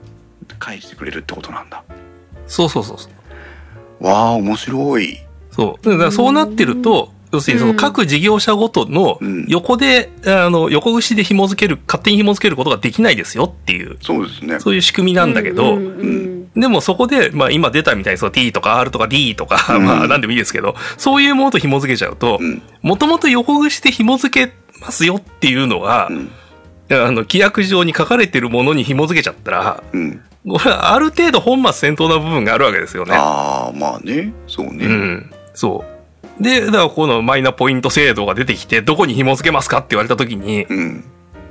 [0.59, 1.83] 返してくれるってことなんだ
[2.47, 3.09] そうそうそうそ
[4.01, 4.05] う。
[4.05, 5.19] わあ面白い
[5.51, 5.85] そう。
[5.85, 9.45] だからそうなってると、要するにその各事業者ごとのうん。
[9.47, 14.59] 横で、あの、横串で紐付ける、勝手に紐付けることができないですよっていう、そうですね。
[14.59, 15.89] そういう仕組みなんだけど、うんう
[16.29, 19.85] んでもそこで、まあ今出たみたいにその T とか R とか D とか、うん。
[19.85, 22.61] まあ何でもいいですけど、そういうものと紐付けちゃうとう、ん。
[22.83, 26.29] もともと横串で紐付けますよっていうのがう、ん。
[26.91, 30.21] あの、規約上に書かれてるものに紐付けちゃったら、うん。
[30.47, 33.15] これはある程度本末転倒な部分があるわけですよね。
[33.15, 34.31] ああまあね。
[34.45, 35.31] そうね、うん。
[35.55, 35.92] そう。
[36.39, 41.03] で、だからこのマイナポイント制度が出てきて、どこに紐付けますかって言われた時に、うん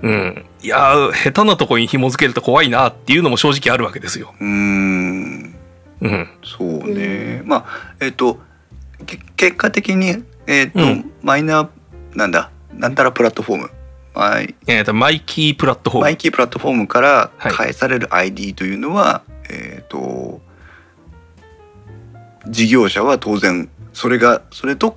[0.02, 0.44] うん。
[0.62, 4.34] いやー、下手なとこに紐付けると怖いなっていうのも正直あるわけですよ。
[4.40, 5.54] うーん
[6.00, 6.28] うん。
[6.44, 8.40] そうね、まあえっ、と
[9.06, 13.70] け結果的にえっ、と、うんマイナーなんだなんたらプラットフォーム
[14.14, 16.04] マイえっ、と、マイキープラットフォーム。
[16.06, 20.40] マイキープラットフォームからはい返される ID というのは、えっ、と
[22.48, 24.96] 事業者は当然それがそれと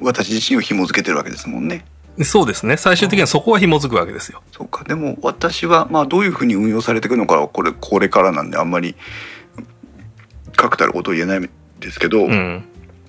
[0.00, 1.84] 私自身を紐付けてるわけですもんね。
[2.20, 2.76] そうですね。
[2.76, 4.42] 最終的にはそこは紐付くわけですよ。
[4.52, 8.94] そうかでも私はまあどういうふうに運用されていくのかはこれこれからなんであんまり
[10.56, 12.64] 確たることを言えないんですけど、うん。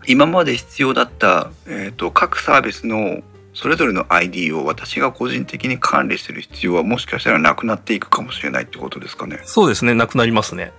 [0.08, 3.22] 今まで必要だった、えー、と各サービスの
[3.54, 9.42] それぞれの ID を私が個人的に管理する必要はもしかしたらなくなっていくかもしれないってことですかね。
[9.46, 9.94] そうですね。
[9.94, 10.72] なくなりますね。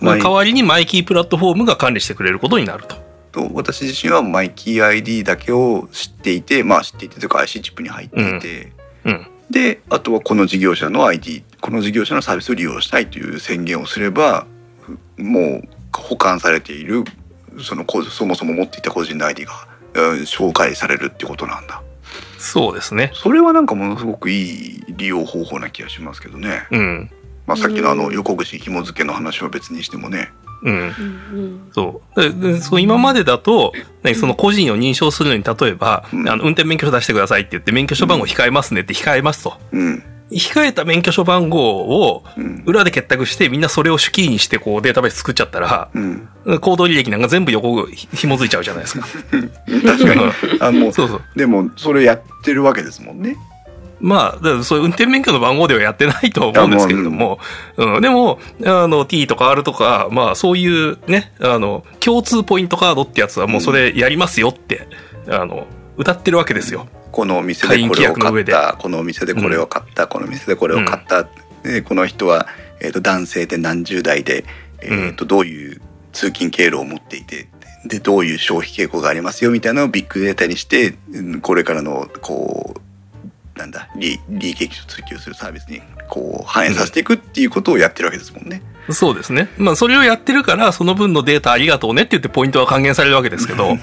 [0.00, 3.09] 代わりにマイキープラットフォームが管理してくれることになると。
[3.30, 8.72] と私自身はマイキー ID だけを知っていてまあ知っていてというか IC チップに入っていて、
[9.04, 9.26] うん。
[9.50, 14.46] であとはこの事業者の ID この事業者のサービスを利用したいという宣言をすれば
[15.16, 17.04] もう保管されている
[17.62, 19.70] そのこそもそも持っていた個人の ID が、うん
[20.20, 21.82] 紹介されるってことなんだ。
[22.38, 23.10] そうですね。
[23.12, 26.66] それはなんかものすごくいい利用方法な気がしますけどね。
[26.70, 27.10] うん。
[27.46, 30.30] まあ、さっきのあのうん横串紐付けの話は別にしてもね。
[30.62, 30.74] うん。
[30.74, 30.86] うんう
[31.46, 32.20] んそう。
[32.20, 39.54] ででそう今までだと、ね、その個人を認証するのに、例えば、うんあの、運転免許証出してくださいって言って、免許証番号控えますねって控えますと。
[39.72, 40.02] うん。
[40.30, 42.62] 控えた免許証番号をうん。
[42.66, 46.28] 裏で結託して、みんなそれを主キーにして、こう、データベース作っちゃったら、うん。
[46.60, 49.06] 行動履歴なんか全部横ひ紐づいちゃうじゃないですか。
[49.84, 50.22] 確かに。
[50.60, 51.22] あもうそうそう。
[51.36, 53.36] でもそれやってるわけですもんね。
[54.00, 57.38] まあ、そういう運転免許の番号ではやってないとは思うんですけれども、
[57.76, 64.88] うん、でも、あの、T とか R とか、まあ、そういうね、あの、共通ポイントカードってやつはもうそれやりますよって、
[65.28, 66.86] あの、歌ってるわけですよ。
[67.12, 71.26] このお店でこれを買った、このお店でこれを買った、このお店でこれを買った、
[71.62, 72.46] でこの人は、
[72.80, 74.44] えー、と男性で何十代で、
[74.80, 75.80] えーとどういう
[76.12, 77.48] 通勤経路を持っていて
[77.84, 82.80] でどういう消費傾向がありますよみたいなのをビッグデータにしてうんこれからのこう
[83.60, 88.62] なんだ利利益を追求するサービスにこう反映させていくっていうことをやってるわけですもんね。
[88.88, 89.48] そうですね。
[89.58, 93.76] まあ、それをやってるから、その分のデータありがとうねって言ってポイントは還元されるわけですけど、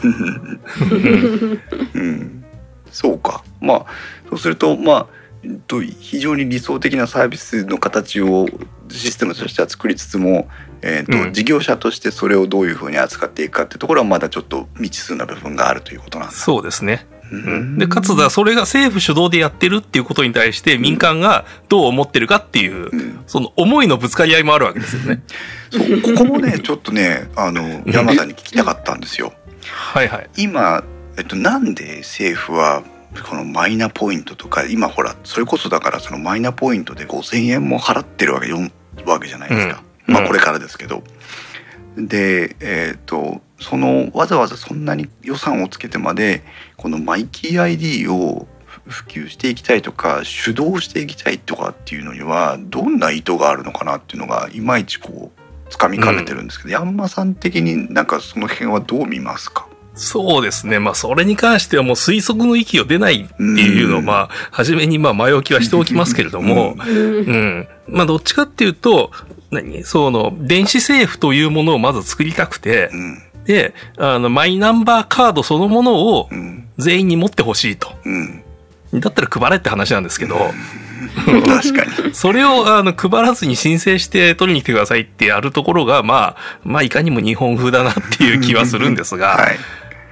[1.93, 2.43] うん、
[2.91, 3.85] そうかまあ
[4.29, 5.07] そうするとまあ
[5.43, 8.47] えっと非常に理想的なサービスの形を
[8.89, 10.49] システムとしては作りつつも、
[10.81, 16.41] えっとうん事業者としてそれをどういうふうに扱っていくかっていうところはまだちょっと未知数な部分があるということなんです。
[16.41, 17.05] そうですね。
[17.77, 25.21] で、かつだ、それが政府主導でやってるっていうことに対して民間がどう思ってるかっていう、うんその思いのぶつかり合いもあるわけですよね。
[25.69, 29.33] そうここもねちょっとねあの山さんに聞きたかったんですよ。
[29.69, 30.29] はいはい。
[30.37, 30.83] 今、
[31.17, 32.83] えっと、なんで政府は
[33.29, 38.59] このマイナポイントとか今ほらそれこそだからそのマイナポイントで5,000円も払ってるわけよ
[39.05, 41.03] わけじゃないですか、うんまあこれからですけど。
[41.97, 46.43] でえっ、とそのわざわざそんなに予算をつけてまで
[46.75, 48.47] このマイキー ID を
[48.85, 59.67] 普及していきたいとか主導していきたいとかっていうのにはどんな意図があるのかなっていうのがいまいちこうつかみかねてるんですけど、ヤンマさん的になんかその辺はどう見ますか？
[59.95, 60.79] そうですね。
[60.79, 64.05] まあ、それに関してはもう推測の域を出ないっていうのを、うん。
[64.05, 67.67] まあ、初めにまあ、前置きはしておきますけれども、う んうん。
[67.89, 69.11] まあ、どっちかっていうと、
[69.51, 69.83] 何？
[69.83, 77.91] その、電子政府というものをまず作りたくてう、んで、あの、マイナンバーカードそのものをうん全員に持ってほしいと。
[78.05, 78.43] うん
[78.93, 80.35] だったら配れって話なんですけど、
[81.45, 82.15] 確かに。
[82.15, 89.57] それをあの配らずに申請して取りに来てくださいってやるところが、まあ、まあ、いかにも日本風だなっていう気はするんですが、はい。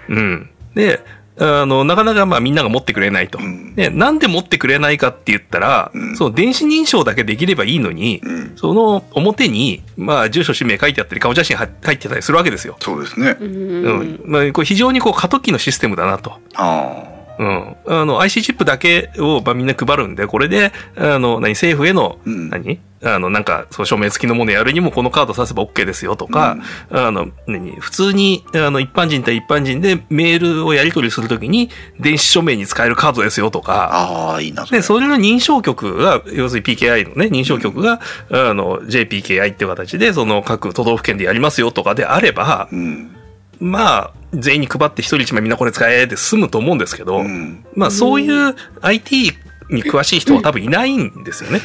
[0.09, 0.49] うん。
[0.75, 0.99] で、
[1.37, 3.39] あの、なかなかまあみんなが持ってくれないと。
[3.39, 8.53] うんで、なんで持ってくれないかって言ったら、うんその電子認証だけできればいいのに、うん。
[8.55, 12.77] その表に、まあ、住所、氏名書いてあったり、顔写真入入ってたりするわけですよ。
[12.79, 13.37] うそうですね。
[13.39, 14.21] うんん。
[14.25, 16.39] まあ、これ非常にこう過渡期のシステムだなと。
[16.53, 17.03] あ
[17.37, 17.75] うん。
[17.85, 22.79] あの、IC チップだけを、まあ、みんな配るんで、これで、あの、何、政府への、うん何？
[23.03, 26.57] あの、なんか、そう、署名付きのものやるにも、このカードさせば OK ですよとか、
[26.89, 27.73] あの、何？
[27.79, 31.69] 普通に、あの、一般人対一般人でメールをやり取りするときに、
[31.99, 34.65] 電子署名に使えるカードですよとか、ああ、いいな。
[34.65, 37.99] で、それの認証局が、要するに PKI のね、認証局が、
[38.31, 43.15] あの、JPKI っていう形で、その各都道府県でやりますよとかであれば、うん。
[43.59, 47.65] まあ、全員に配って一人一枚みんなこれ使えで済むと思うんですけど、うん。
[47.75, 49.33] まあそういう IT
[49.69, 51.59] に詳しい人は多分いないんですよね。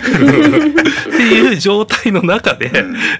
[0.00, 2.70] っていう状態の中で、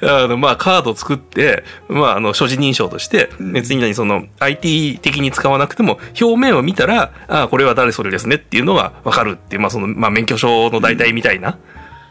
[0.02, 11.58] あの、まあ、カードを作って、まあ、あの、所持認証として、うん別に何、その、IT 的に使わなくても、表面を見たら、ああ、これは誰それですねっていうのがわかるっていう、まあ、その、まあ、免許証の代替みたいな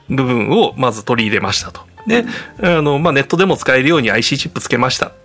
[0.10, 1.82] 部分をまず取り入れましたと。
[2.08, 2.25] で、
[2.62, 5.08] あの、まあ、ネットでも使えるように IC チップつけました。
[5.08, 5.18] で、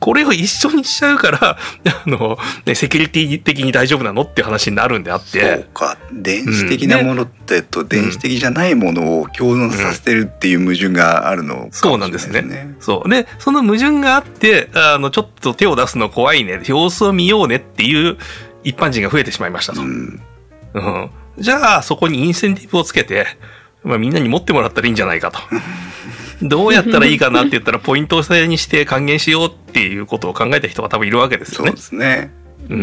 [0.00, 5.96] これを一緒にしちゃうから、 あの、ね、セキュリティ的に大丈夫なのって話になるんであっそうて、か。
[6.12, 12.74] 電子的なものってと、電子的じゃないものを共存させてるっていう矛盾があるのかもしれそうなんですね。
[12.80, 13.08] そう。
[13.08, 18.16] で、その矛盾があって、あの、ちょっと手を出すの怖いね、様子を見ようねっていう
[18.64, 19.82] 一般人が増えてしまいましたと。
[19.82, 20.20] ううん。
[20.80, 21.10] ん。
[21.38, 23.26] じゃあ、そこにインセンティブをつけて、
[23.84, 25.38] まあ、みんなに持ってもらったらいいんじゃないかと。
[26.42, 31.82] どうやったらいいかなって言ったら、ポイント制にして還元しようっていうことを考えた人が多分いるわけですよねそうで。
[31.82, 32.30] すね。
[32.68, 32.74] う。
[32.74, 32.80] うん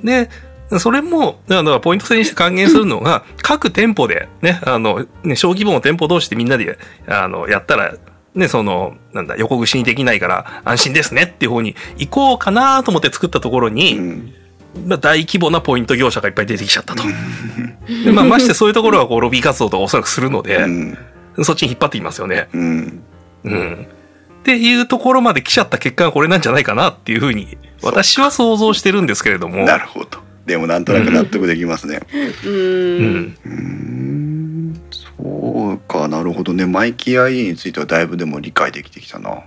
[0.02, 0.30] で、
[0.78, 7.94] それも、あの、ポイント制にして還元するのが、各店舗で、ね、あの、ね、小規模の店舗同士でみんなで、あの、やったら、
[8.34, 14.32] ね、その、なんだ、横串にできないから安心ですねっていう方に行こうかなと思って作ったところうに、ん。
[14.86, 17.04] まあ、大規模なポイント業者がいっぱい出てきちゃったと。
[18.04, 20.98] でまあ、ましてそういうところはこう、ロビー活動とかおそらくするので、うん。
[21.42, 22.48] そっちに引っ張ってきますよね。
[22.52, 23.02] うん。
[23.44, 23.86] うん。
[24.40, 29.64] っていうところまで来ちゃった結果がこれなんじゃないかなっていうふうに、私は想像してるんですけれども。
[29.64, 30.18] なるほど。
[30.46, 32.00] でもなんとなく納得できますね。
[32.44, 33.38] ううんん。
[33.44, 34.80] うーん。
[34.90, 36.66] そうか、なるほどね。
[36.66, 39.42] マイキー IE についてはだいぶでも理解できてきたな。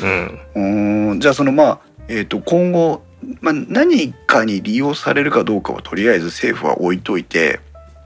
[0.00, 0.40] うん。
[0.54, 1.20] うーん。
[1.20, 3.02] じゃあそのまあ、えっ、と今後、
[3.40, 7.60] まあ、何かに利用されるかどうかはとりあえず政府は置いといて、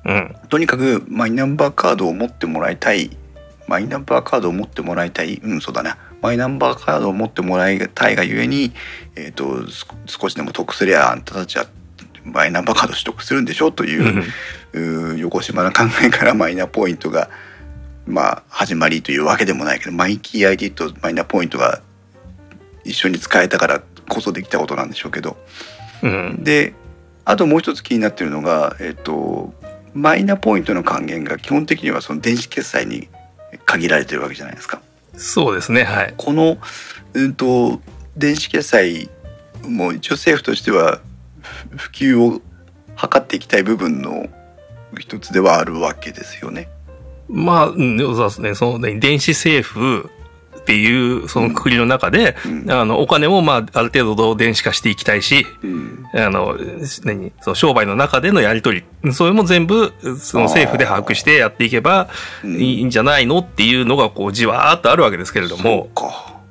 [0.04, 0.36] うん。
[0.48, 3.16] とにかくマイナンバーカードを持ってもらいたい。
[3.68, 5.36] マイナンバーカードを持ってもらいたい。
[5.36, 5.96] うんそうだな。
[6.20, 8.72] マイナンバーカードを持ってもらいたいがゆえに、
[9.16, 11.66] えー、とす少しでも得すりゃあんたたちは
[12.24, 14.24] マイナンバーカード取得するんでしょという
[14.72, 17.28] う、うー横島な考えからマイナポイントが
[18.06, 21.82] まあ始まりというわけでもないけどマイキー ID とマイナポイントが
[22.84, 25.36] 一緒に使えたからこそできたことなんでしょうけど。
[26.02, 26.44] うん。
[26.44, 26.74] で
[27.24, 29.54] あともう一つ気になってるのが、えっと、
[29.94, 33.08] マイナポイントの還元が基本的にはその電子決済に
[33.64, 34.80] 限られてるわけじゃないですか。
[35.14, 35.84] そうですね。
[35.84, 36.14] はい。
[36.16, 36.58] この、
[37.14, 37.80] うん、と
[38.16, 39.10] 電子決済
[39.68, 41.00] も一応政府としては
[41.76, 42.40] ふ普及を
[42.96, 44.28] 図っていきたい部分の
[44.98, 46.68] 一つではあるわけですよね。
[47.28, 48.54] まあ、うんそうですね。
[48.54, 50.10] その、ね、電子政府
[50.62, 52.70] っていう、そのくくりの中で、うん。
[52.70, 56.06] あの、お金も、まあ、ある程度電子化していきたいし、うん。
[56.14, 56.56] あの、
[57.04, 62.08] 何そう、商売の中でのやり取り、それも全部、その政府で把握してやっていけば
[62.44, 62.60] うん。
[62.60, 66.10] いいんじゃないのっていうのが、こう、じわーっとあるわけですけれども、そ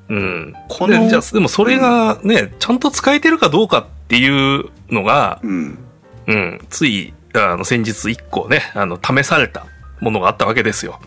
[0.10, 0.54] うん。
[0.68, 5.80] こじゃあ、でもそれがね、ちゃんと使えてるかどうかっていうのが、うん。
[6.28, 9.66] うん、つい、あの、先日一個ね、あの、試された
[10.02, 11.00] ものがあったわけですよ。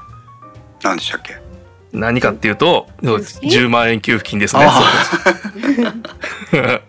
[0.83, 1.44] 何でしたっけ？
[1.95, 4.65] 何かっていうと、給付金10万円給付金ですね。
[4.67, 4.83] あ
[6.51, 6.81] そう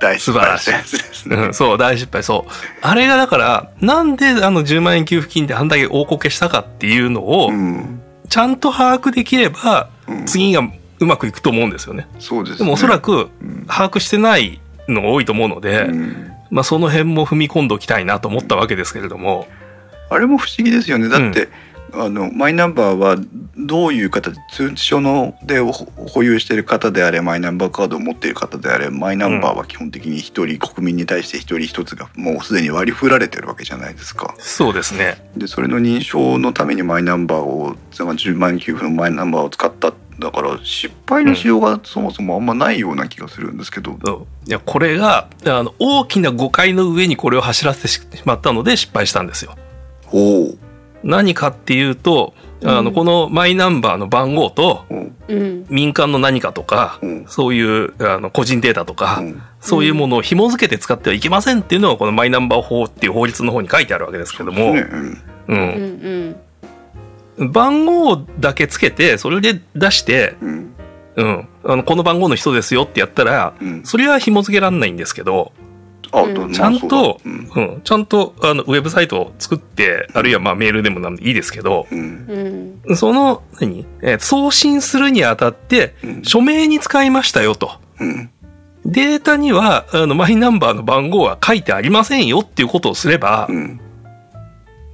[0.00, 1.36] 大失敗したやつですね。
[1.36, 2.52] うんそう、大失敗、そう。
[2.82, 10.60] あれがだから、なんであの10万円給付金であんだけ大こけしたかっていうのをう、んちゃんと把握できれば、うん次が
[10.98, 12.06] うまくいくと思うんですよね。
[12.18, 12.58] そうですね。
[12.58, 19.48] でもおそらく、うん把握してないのが多いと思うので、うんまあその辺も踏み込んでおきたいなと思ったわけですけれども、
[20.10, 21.08] あれも不思議ですよね。
[21.08, 21.48] だって、
[21.98, 23.16] あのマイナンバーは
[23.56, 34.34] どういう形通知書のでほ保有している方であれマイナンバーカードを持っている方であれマイナンバーは基本的に一人、国民に対して一人一つがもうすでに割り振られてるわけじゃないですか。
[34.38, 35.30] そうですね。
[35.36, 43.98] でそれの認証のためにマイナンバーをだから10万円給付のマイナンバーを使っただから失敗のしようがそもそもあんまないような気がするんですけど。
[44.04, 49.56] そういや、これが、あの、大きな誤解の上にこれを走らせてしまったので失敗したんですよ。
[50.12, 50.58] おう
[51.06, 52.34] 何かっていうと、
[52.64, 54.84] あの、うんこのマイナンバーの番号と、
[55.68, 57.24] 民間の何かとか、うん。
[57.28, 59.42] そういうあの個人データとか、うん。
[59.60, 64.86] そういうものを紐付けて使ってはいけませんっていうのがこのマイナンバー法っていう法律の方に書いてあるわけですけども、ね。
[65.48, 66.36] うん。
[67.52, 70.72] 番号だけつけてそれで出して、うん。
[71.16, 73.84] うん、あのこの番号の人ですよってやったら、うん。
[73.84, 75.52] それは紐付けられないんですけど、
[76.52, 82.80] ちゃんと、うん、ちゃんと、あの、ウェブサイトを作って、あるいはまあメールでもなんでいいですけど、うん。
[82.86, 83.84] うんその、何？
[84.02, 86.24] えー送信するにあたって、うん。
[86.24, 87.72] 署名に使いましたよと。
[88.00, 88.30] うん。
[88.84, 93.80] データには、あの、マイナンバーの番号は書いてありませんよっていうことをすればう、ん。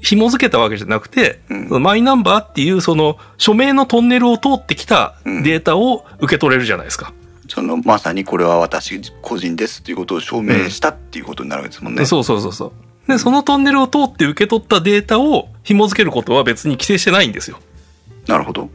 [0.01, 1.69] 紐付けたわけじゃなくて、うん。
[1.69, 5.43] そのマイナンバーっていうその署名のトンネルを通ってきたうん。
[5.43, 7.13] データを受け取れるじゃないですか。
[7.53, 12.07] そのまさにこれは私個人ですっていうことを証明したっていうことになるわけですもんね。
[12.07, 12.72] そうそうそうそ
[13.07, 13.09] う。
[13.09, 17.59] で、そのトンネルを通って受け取ったデータを紐付けることは別に規制してないんですよ。
[18.26, 18.70] なるほど。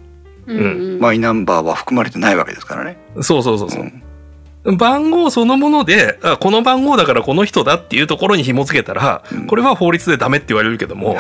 [0.45, 2.99] うんうんマイナンバーは含まれてないわけですからね。
[3.21, 4.71] そうそうそうそう。
[4.71, 11.17] ん番号そのもので、あこの番号だからこの人だっていうところに紐付けたら、うんこれは法律でダメって言われるけども、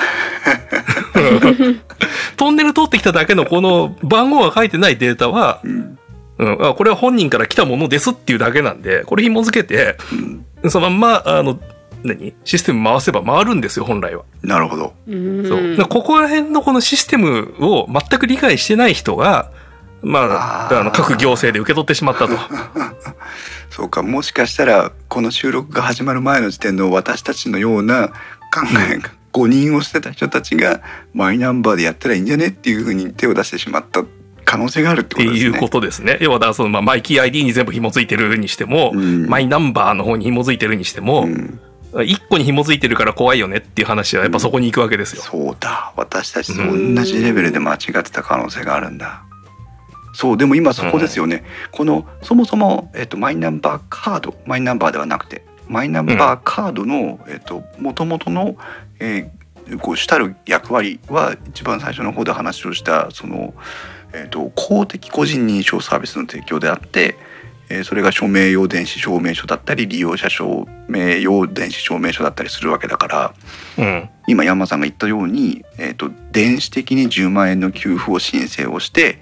[2.37, 5.97] トンネル通ってきただけのこの番号が書いてないデータは、うん
[6.39, 11.59] うん、あこれは本人から来たものですっていうだけなんで、これ紐付けて、うんそのまんま、あの、
[12.03, 12.33] 何？
[12.43, 14.23] システム回せば回るんですよ、本来は。
[14.41, 14.93] なるほど。
[15.07, 15.87] うんそう。
[15.87, 19.51] ここら辺のこのシステムを全く理解してない人が、
[20.01, 22.37] まあ、あーあの、各行政で受け取ってしまったと。
[23.69, 28.13] そうかもしかしたらこの収録が始まる前の時点の私たちのような考
[28.89, 30.81] えが誤認をしてた人たちが
[31.13, 34.03] マイナンバーでやったらいいんじゃねっていうふうに手を出してしまった
[34.47, 35.45] 可能性があるってってことですね。
[35.45, 36.17] いうことですね。
[36.21, 41.59] 要は、だからその、まあ、マイキー ID に全部紐付いてるにしても、うんマイナンバーの方に紐付いてるにしてもう、ん
[42.05, 45.21] 一個に紐付いてるから怖いよねっていう話はやっぱそこに行くわけですよ。
[45.21, 49.23] そうだ私たちと同じレベルで間違ってた可能性があるんだ。
[50.13, 58.57] そうでも今そこですよね、このそもそも、えっと、マイナンバーカードマイナンバーではなくてマイナンバーカードの、えっと、元々の、
[58.99, 59.36] えー
[59.81, 63.53] こう主たる役割は一番最初の方で話をしたその、
[64.13, 67.17] えっと、公的個人認証サービスの提供であって、
[67.69, 73.33] えーそれが署名用電子証明書だったり利用者証明用電子証明書だったりするわけだから。
[73.77, 74.09] うん。
[74.27, 79.19] 今山さんが言ったように、えー、と電子的に10万円の給付を申請をして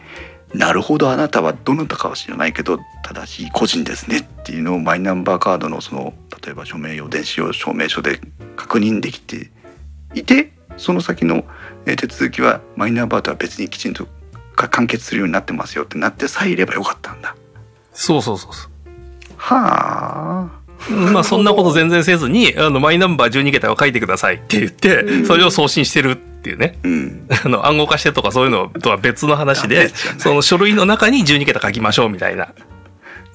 [0.54, 8.20] なるほどあなたはどなたかは知らないけど正しい個人ですねっていうのをマイナンバーカードのその例えば署名用電子用証明書で
[8.56, 9.52] 確認できて
[10.16, 11.46] いてその先の
[11.86, 14.08] えー手続きはマイナンバーとは別にきちんと
[14.56, 17.36] か完結するようになってますよってなってさえいればよかったんだ。
[17.94, 18.72] そうそうそうそう。
[19.38, 20.66] はあ。
[21.14, 26.78] まあそんなこと全然せずに、あの、マイナンバー12桁を書いてくださいって言って、うんそれを送信してるっていうね。
[26.84, 27.28] うん。
[27.44, 32.50] あの、暗号化してとかそういうのとは別の話ダで、その書類の中に12桁書きましょうみたいな。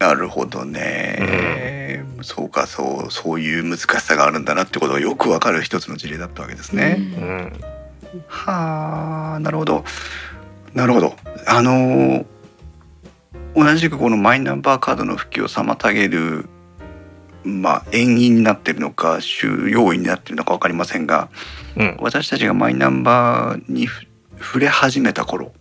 [0.00, 6.96] なるほどね、そうかそうそういう難しさがあるんだなってことがよくわかる一つの事例だったわけですね。
[7.18, 7.60] うん。
[8.26, 9.84] はあなるほど
[10.74, 11.14] なるほど
[11.46, 12.26] あのー
[13.54, 16.48] 同じくこのマイナンバーカードの普及を妨げる
[17.42, 21.28] まあ遠因になってるのか主要因になってるのか分かりませんが
[21.76, 21.96] うん。
[22.00, 24.06] 私たちがマイナンバーにふ
[24.38, 25.52] 触れ始めた頃、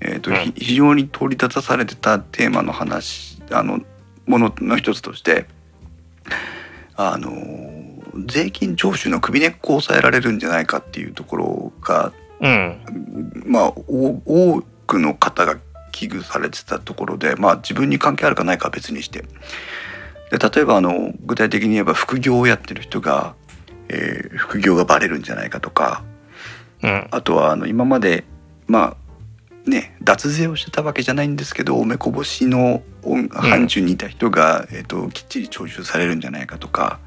[0.00, 3.80] えーとうんひ非常に取り立たされてたテーマの話あの
[4.26, 5.46] ものの一つとして
[6.96, 7.28] あの
[8.26, 13.42] 税金徴収の首根っこを抑えられるんじゃないかっていうところがうん。
[13.46, 15.58] まあお多くの方が
[15.92, 19.24] 危惧されてたところでまあ自分に関係あるかないかは別にして
[20.30, 23.34] で例えばあの具体的に言えば副業をやってる人が、
[23.88, 26.02] えー副業がバレるんじゃないかとか
[26.82, 27.08] うん。
[27.10, 28.24] あとはあの今まで
[28.66, 28.96] まあ
[29.66, 37.00] ね脱税をしてたわけじゃないんですけどおめこぼしの範疇にいた人が、えー、ときっちり徴収されるんじゃないかとか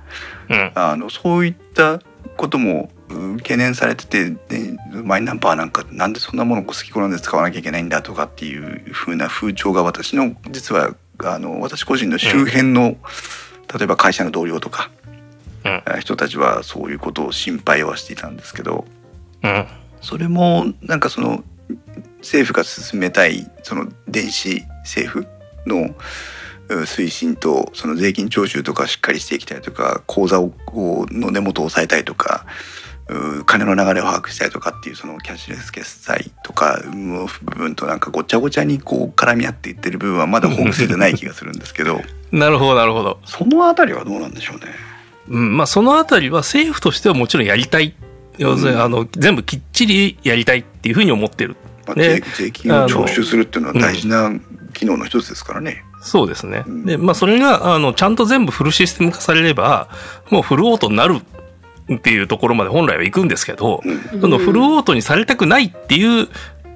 [0.50, 0.72] うん。
[0.76, 2.00] あのそういった
[2.36, 12.98] こともうん懸念されてて、でマイナンバーなんかなんでそんなものを好き好んで使わなきゃいけないんだとかっていう風な風潮が私の実はあの私個人の周辺の、
[13.74, 14.92] 例えば会社の同僚とか、
[15.64, 18.86] うんえー人たちはそういうことを心配はしていたんですけど
[19.44, 19.68] うん。
[20.02, 21.44] それもなんかその
[22.20, 25.28] 政府が進めたいその電子政府
[25.66, 25.96] の
[26.70, 32.46] う推進とその税金徴収とかしっかりしていきたいとか口座をこうの根元を抑えたいとか
[33.10, 42.02] う金の流れを把握したいとかっていうそのキャッシュレス決済とかの部分となんかごちゃごちゃにこう絡み合っていってる部分はまだほぐせてない気がするんですけど
[42.32, 43.20] なるほど、なるほど。
[43.26, 44.74] そのあたりはどうなんでしょうね。
[45.30, 45.58] うん。
[45.58, 47.94] まあそのあたりは政府としてはもちろんやりたい。
[48.38, 51.56] 要するに、うんあの、全部きっちりやりたいっていうふうに思ってる。
[51.88, 54.32] まあね税税金を徴収するっていうのは大事な
[54.74, 55.84] 機能の一つですからね。
[56.02, 56.64] そうですね。
[56.68, 59.90] うんで、まあそれが、あの、ちゃんと全部フルシステム化されれば、
[60.30, 61.18] もうフルオートになる
[61.94, 66.28] っていうところまで本来は行くんですけど、うんそのフルオートにされたくないっていう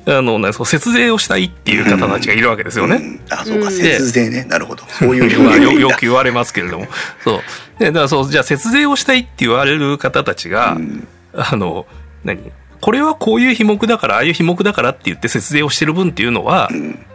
[0.06, 2.96] あの、ね、そう節税をしたいっていう方たちがいるわけですよね。
[2.96, 6.88] うんあそうかうん節税ねなるほど そういう表現よく言われますけれども。
[7.24, 7.80] そう。
[7.80, 11.86] で、だからそう、じゃあ節税をしたいって言われる方たちが、うんあの、
[12.24, 12.52] 何？
[12.82, 17.06] これはこういう費目だから、ああいう費目だからって言って節税をしてる分っていうのはう、ん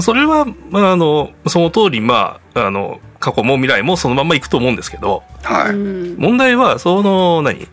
[0.00, 6.16] それは、まあ、あの、その通り、まあ、あの、過去も未来もそのままいくと思うんですけど、はい、うん。
[6.16, 7.66] 問題は、その、何？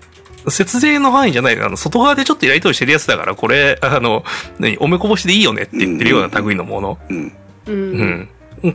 [0.50, 4.24] 節税の範囲じゃない、あの、外側でちょっとやりとりしてるやつだから、これ、あの、
[4.60, 4.78] 何？
[4.80, 6.98] おめこぼしでいいよねって言ってるような類のもの。
[7.08, 7.34] うん。
[7.68, 8.02] ううん。
[8.02, 8.30] ん。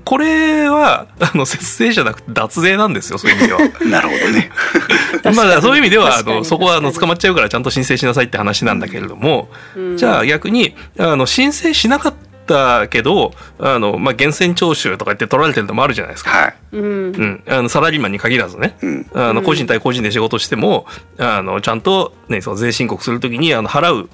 [0.05, 3.61] これは、あの、節税じゃなくて脱税なんですよ、そういう意味では。
[3.91, 4.51] なるほどね。
[5.35, 9.97] まあ、そういう意味では、あの、そこは、あの、捕まっちゃうからちゃんと申請しなさいって話なんだけれども、うん。
[9.97, 12.15] じゃあ逆に、あの、申請しなかっ
[12.47, 16.31] たけど、あの、まあ、源泉徴収とか言って取られてるのもあるじゃないですか。
[16.31, 16.55] はい。
[16.73, 16.83] うん。
[16.83, 17.43] うん。
[17.49, 18.77] あの、サラリーマンに限らずね。
[18.83, 19.07] うん。
[19.15, 19.45] あの、うん。
[19.45, 20.87] 個人対個人で仕事しても、
[21.19, 24.09] あの、ちゃんと、ね、その税申告するときに、あの、払う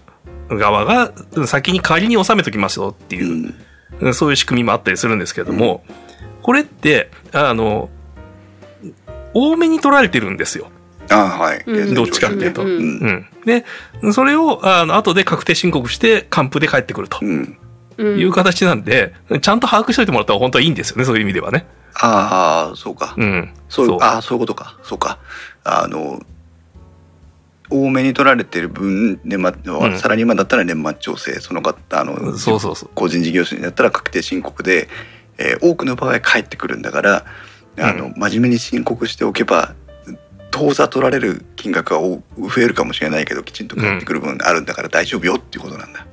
[0.48, 1.12] 側が
[1.46, 3.54] 先に仮に納めときますよってういう、ん
[4.12, 5.84] そういう仕組みもあったりするんですけれども、
[6.42, 7.90] これって、あの、
[9.34, 10.70] 多めに取られてるんですよ。
[11.10, 11.64] あはい。
[11.66, 11.94] うん。
[11.94, 12.62] どっちかっていうと。
[12.62, 12.68] うん。
[12.68, 13.26] うん。
[13.44, 13.64] で、
[14.12, 17.18] それを、あの、後で確定申告して、還付で返ってくると。
[17.22, 17.58] うん。
[17.96, 18.18] うん。
[18.18, 21.66] いう形なんで、ちゃんと把握しといてもらったら本当はいいんですよね、そういう意味ではね。
[22.00, 23.14] ああそうか。
[23.16, 23.52] うん。
[23.68, 23.98] そうそう。
[24.00, 24.78] ああそういうことか。
[24.82, 25.18] そうか。
[25.64, 26.20] あの
[27.70, 32.90] 多めに取られてる分年末、うんサラリーマンだったら年末調整その方あのそうそうそう。
[32.94, 34.88] 個人事業主になったら確定申告で、
[35.38, 37.24] えー多くの場合返ってくるんだから
[37.78, 39.74] あの、う真面目に申告しておけば
[40.50, 46.06] 当座取られる金額はお増えるかもしれないけどきちんと返ってくる分あるんだから大丈夫よっていうことなんだ。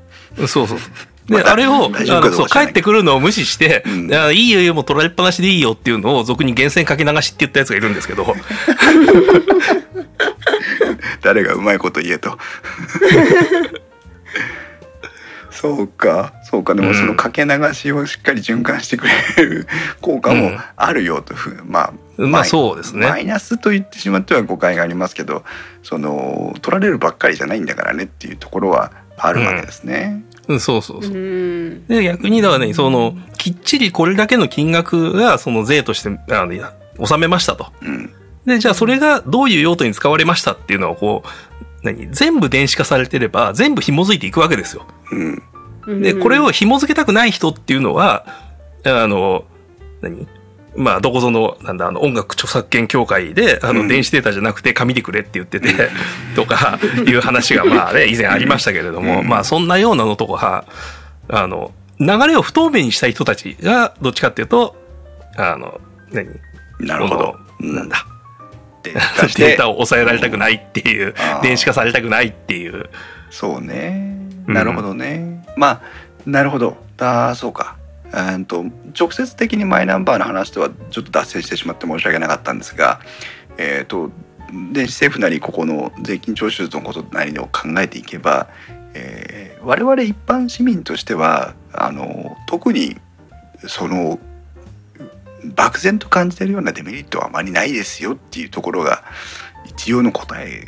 [0.47, 0.79] そうそう。
[1.27, 1.91] で、あれを、
[2.33, 8.25] そう、帰ってくるのを無視して、うんあいいよいいよ、もう取られっぱなしでいいよっていうのを、俗に源泉かけ流しって言ったやつがいるんですけど、
[11.26, 12.38] 誰がうまいこと言えと。
[15.49, 16.34] そうか。
[16.43, 16.76] そうか。
[16.76, 16.95] でもうん。
[16.95, 19.07] そのかけ流しをしっかり循環してく
[19.38, 19.67] れる
[20.01, 21.34] 効果もあるよと。
[21.34, 23.07] ふ、まあまあマイそうですね。
[23.07, 25.43] マイナスと言ってしまっては誤解がありますけど
[25.82, 30.23] その取られるばっかりじゃないんだからねっていうところはあるわけですね。
[30.47, 31.15] うん、そうそううそう。
[31.15, 31.88] ん。
[31.88, 36.53] で、逆に、だからね、その、きっちりこれだけの金額が、その税として、あの、
[36.99, 37.71] 納めましたと。
[37.82, 38.13] うん
[38.45, 41.27] で、じゃあそれがどういう用途に使われましたっていうのを、こう、
[41.83, 42.07] 何？
[42.11, 44.85] 全部電子化されてれば、全部紐づいていくわけですよ。
[45.11, 45.43] うん。
[45.87, 48.25] うんで、これを紐付けたくない人っていうのは、
[48.83, 49.45] あの、
[50.01, 50.27] 何？
[50.77, 53.87] まあ、どこぞの、なんだ、あの、音楽著作権協会で、あの、うん。
[53.87, 55.69] 電子データじゃなくて紙でくれって言ってて、
[56.35, 59.27] とか、いう話が、まあね、以前ありましたけれども、うん。
[59.27, 60.65] まあ、そんなようなのとか、
[61.29, 64.75] あの、流れを不透明にしたい人たちが、どっちかっていうと、
[65.37, 65.79] あの、
[66.11, 66.27] 何？
[66.79, 67.37] なるほど。
[67.61, 68.05] なんだ、
[68.86, 72.89] データ化して データを抑えられたくないっていう電子化されたくないっていう。
[73.29, 74.17] そうね。
[74.47, 75.43] うんなるほどね。
[75.57, 75.81] まあ
[76.25, 76.77] なるほど。
[76.99, 77.75] ああそうか。
[78.13, 78.65] うんと
[78.97, 82.99] 直接的にマイナンバーの話とはちょっと脱線してしまって申し訳なかったんですが、
[83.57, 84.11] えっ、と
[84.71, 88.47] 電子政府なりここの税金徴収のことなりを考えていけば、
[88.93, 92.97] えー我々一般市民としてはあの特に
[93.67, 94.19] その
[95.53, 99.03] 漠然と感じてるようなデメリットはあまりないですよっていうところが
[99.65, 100.65] 一応の答え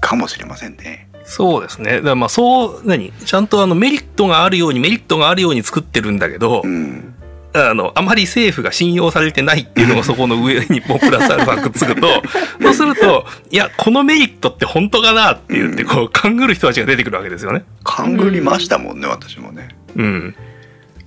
[0.00, 1.08] かもしれませんね。
[1.24, 1.96] そうですね。
[1.96, 3.12] だからまあそう、何？
[3.12, 7.16] ちゃんとあのメリットがあるようにメリットがあるように作ってるんだけど、うん
[7.56, 12.22] あの、あまり政府が信用されてないっていうのがそこの上にもうプラスアルファくっつくと、
[12.60, 17.64] そうすると、いや、このメリットって本当かなって言って、こう、勘ぐる人たちが出てくるわけですよね。
[17.82, 19.68] 勘ぐりましたもんね、私もね。
[19.96, 20.36] うん。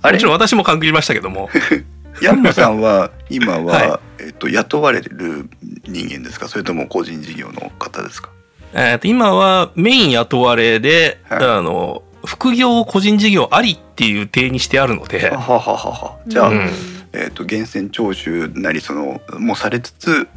[0.02, 0.14] あれ？
[0.14, 1.48] もちろん私も勘ぐりましたけども。
[2.20, 5.48] ヤンマさんは今は、はえっと雇われる
[5.86, 6.48] 人間ですか？
[6.48, 8.30] それとも個人事業の方ですか？
[8.72, 11.44] えーと今はメイン雇われで、はい。
[11.44, 15.30] あの、副業個人事業ありっていう体にしてあるので。
[15.30, 16.18] は、はははは。
[16.26, 16.70] じゃあ、うん。
[17.12, 20.28] えっと源泉徴収なりそのもされつつ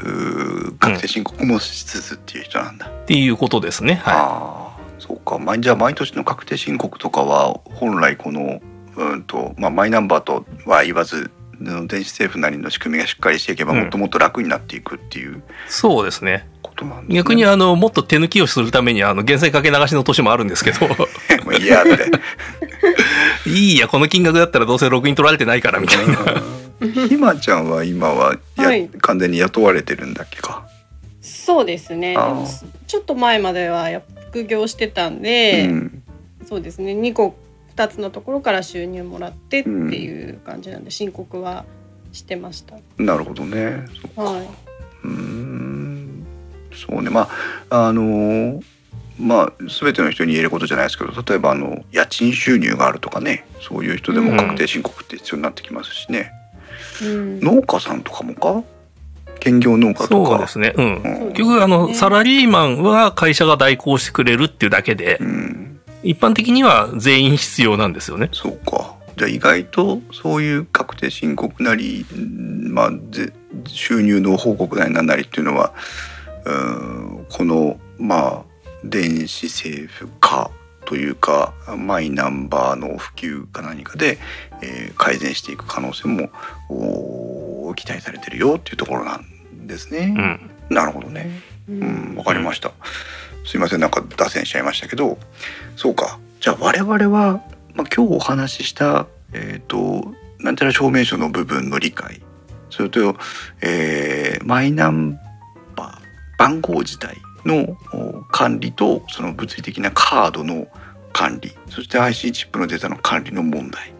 [0.79, 4.01] 確定申告もしつつっていう人なんだ、っていうことですね。
[4.03, 8.59] はああそうか、まあ、じゃあ毎年の確定申告とかは本来この
[8.95, 11.29] うんと、まあ、マイナンバーとは言わず
[11.61, 15.41] 電子政府なりの仕組みがしっかりしていけばうんもっともっと楽になっていくっていうい。
[15.67, 16.47] そうですね。
[16.61, 17.15] ことなんですね。
[17.15, 20.95] 逆にあの、もっと手抜きをするために、あの、源泉かけ流しの年もあるんですけど、 も
[21.51, 21.91] う嫌って。
[23.49, 26.43] いいや、この金額だったらどうせログイン取られてないから、みたいな。
[27.07, 30.67] ひまちゃんは今はや、はい完全に雇われてるんだっけか？
[31.21, 32.17] そうですね
[32.87, 36.03] ちょっと前まではや副業してたんで、うん、
[36.45, 37.35] そうですね2個
[37.75, 41.65] 2つのところから収入もらってっていう感じなんで申告は
[42.11, 42.75] してました。
[42.97, 43.85] なるほどね。
[44.15, 44.41] そは
[45.03, 46.25] うーん。
[46.73, 47.09] そうね。
[47.09, 47.29] ま
[47.69, 48.61] ああの
[49.19, 56.31] まあ全ての人に言えることじゃないですけど例えばあの家賃収入があるとかねそういう人でも確定申告って必要になってきますしね、
[57.01, 57.39] うん。
[57.39, 58.63] 農家さんとかもか？
[59.39, 60.29] 兼業農家とか。
[60.29, 60.73] そうですね。
[60.75, 60.95] うん。
[60.95, 61.27] うん。
[61.33, 65.17] 結局、あの、サラリーマンは会社が代行してくれるっていうだけで。
[65.19, 65.72] う、ん
[66.03, 68.29] 一般的には全員必要なんですよね。
[68.31, 73.31] そうかじゃあ意外とそういう確定申告なり、うんまあ、ぜ
[73.67, 75.73] 収入の報告なりなんなりっていうのは
[76.45, 78.43] うんこのまあ
[78.83, 80.51] 電子政府化
[80.85, 84.17] というかマイナンバーの普及か何かで、
[84.61, 86.29] えー改善していく可能性も
[86.69, 90.13] お期待されてるよっていうところなんですね。
[90.69, 90.75] うん。
[90.75, 91.41] なるほどね。
[91.69, 92.71] ううんん、わかりました。
[93.45, 95.17] すいません、なんか脱線しちゃいましたけど、
[95.75, 96.19] そうか。
[96.39, 97.41] じゃあ我々は、
[97.73, 102.21] まあ、今日お話しした、えっ、と、なんちゃら証明書の部分の理解、
[102.69, 103.15] それと、
[103.61, 105.19] えーマイナン
[105.75, 107.77] バー、番号自体の
[108.31, 110.67] 管理と、その物理的なカードの
[111.13, 113.93] 管理、そして IC チップのデータの管理の問題、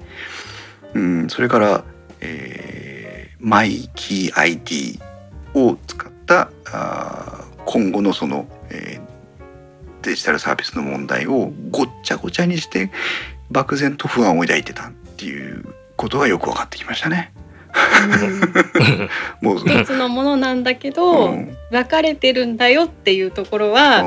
[0.96, 1.84] うん、それから、
[2.20, 3.14] えー
[3.44, 5.00] マイキー ID
[5.54, 9.03] を使ったあ今後のその、えー
[10.04, 12.92] デジタルサービスの問題をごっちゃごちゃにして
[13.50, 17.34] 漠然と不安を抱いてたっていうことがよく分かってきましたね。
[19.42, 24.06] もう、一つのものなんだけど、うん分かれてるんだよっていうところは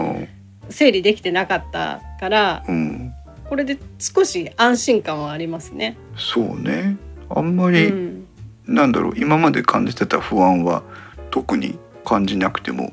[0.69, 3.13] 整理できてなかったからうんうん
[3.49, 5.97] これで少し安心感はありますね。
[6.17, 6.97] そうね
[7.29, 8.27] あんまうり、ん、
[8.67, 10.83] なんだろう今まで感じてた不安は
[11.31, 12.93] 特に感じなくても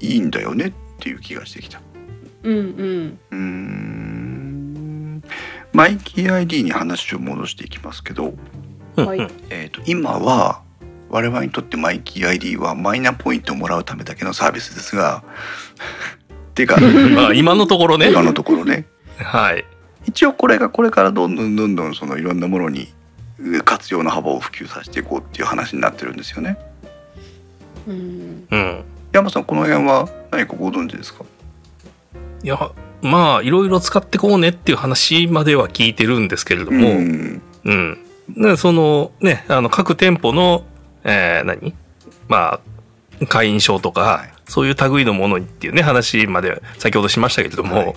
[0.00, 1.80] いいんだよねっていう気がしてきた。
[2.44, 5.22] うん、うん、
[5.72, 8.34] マイキー ID に話を戻していきますけど、
[8.96, 9.20] はい
[9.50, 10.62] えー、と今は
[11.10, 15.24] 我々にとってマイキー ID はマイナポイントをもらうためだけのサービスですが
[16.50, 16.76] っ ていうか
[17.16, 18.10] まあ、今のところね。
[18.10, 18.86] 今のところね
[19.18, 19.64] はい。
[20.06, 22.92] 一応これがこれからどんどんどんどんそのいろんなものに
[23.40, 26.58] え活用の幅を普及させていこうっていう話になってるんですよね。
[27.86, 28.84] うん、うん。
[29.12, 31.24] 山さんこの辺は何かご存知ですか？
[32.44, 32.70] いや、
[33.02, 37.98] まあ、いろいろ使ってこうねっていう話までは聞いてるんですけれども、うんうん。
[38.36, 40.64] でそのね、あの、各店舗の、
[41.02, 41.74] えー何？
[42.28, 42.60] ま
[43.22, 47.94] あ、会員証とか、はいそういう類のものにっていうね、話まで先ほどしましたけれども、はい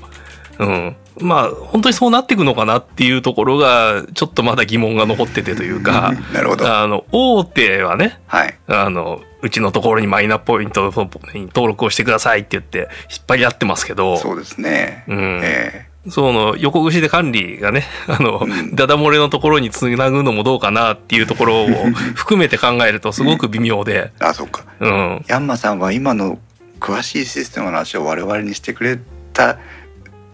[0.59, 0.95] うん。
[1.19, 6.73] まあ、本当にそうなっていくのかなっていうところが、ちょっとまだ疑問が残っててというか、なるほど。
[6.73, 8.57] あの、大手はね、はい。
[8.67, 10.91] あの、うちのところにマイナポイント
[11.33, 15.03] に登録をしてくださいって言って、引っ張り合ってますけど、そうですね。
[15.07, 15.39] うん。
[15.43, 18.75] えその横串で管理がね、 あの、うん。
[18.75, 21.67] ダダ漏れのところにつなぐのもどうかなっていうところを
[22.15, 24.63] 含めて考えるとすごく微妙で、え あ、そうか。
[24.79, 25.25] うん。
[25.27, 26.39] ヤンマさんは今の
[26.79, 28.99] 詳しいシステムの話を我々にしてくれ
[29.33, 29.57] た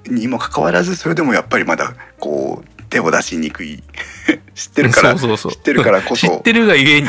[0.05, 3.81] にもかかわらずそれでもやっぱりまだこう手を出しにくい。
[4.53, 5.09] 知ってるから。
[5.11, 5.51] そうそうそう。
[5.53, 6.27] 知ってるからこそ。
[6.27, 7.07] 知ってるがゆえに、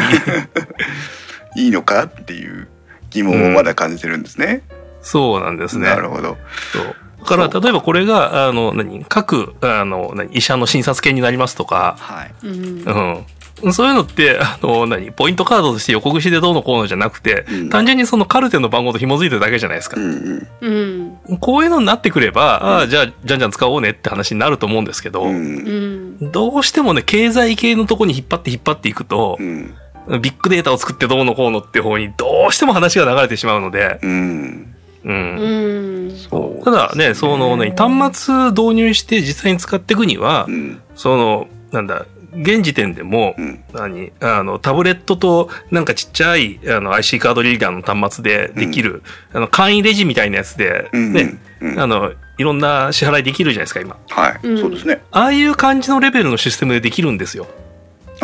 [1.56, 2.68] いいのかっていう
[3.10, 4.62] 疑問をまだ感じてるんですね。
[5.02, 5.86] そうなんですね。
[5.86, 6.36] なるほど。
[6.72, 6.96] そう。
[7.20, 12.34] だから、例えばこれが、あの、何、各、あの、何、医者の診察券になりますとか、はい。
[12.46, 13.24] うん、
[13.62, 13.72] うん。
[13.72, 20.00] そういうのって、あの、何、ポイントカードとして横串でどうのこうのじゃなくて、うん単純にそのカルテの番号と紐づいてるだけじゃないですかう。
[20.00, 25.30] んうん、こういうのになってくれば、ああ、じゃあ、じゃんじゃん使おうねって話になると思うんですけど、うん。
[25.30, 25.38] う。
[25.38, 29.74] うんん、どうしてもね、経済系のとこに引っ張って引っ張っていくとう、ん。
[30.08, 34.74] ビッグデータを作ってどうのこうのって方にどうしても話が流れてしまうので、うん。
[35.04, 35.08] う。
[35.08, 40.80] うんん、そうただね、そのね、端末導入して実際に使っていくにはう、ん。
[40.94, 43.64] その、なんだ、現時点でもう、ん。
[43.72, 49.02] 何あの、タブレットとなんかちっちゃいあの IC カードリーダーの端末でできる、
[49.32, 51.12] あの、簡易レジみたいなやつで、うん。
[51.12, 51.80] ね、うん。
[51.80, 53.96] あの、いろんな支払いできるじゃないですか、今。
[54.10, 54.40] はい。
[54.42, 55.02] うんそうですね。
[55.12, 57.46] ああいう感じのレベルのシステムでできるんですよ。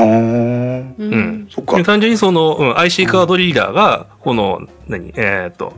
[0.01, 0.07] ああ。
[0.07, 1.83] うんうんそっかで。
[1.83, 5.73] 単純にその、うん、IC カードリーダーが、この、何、えーっと、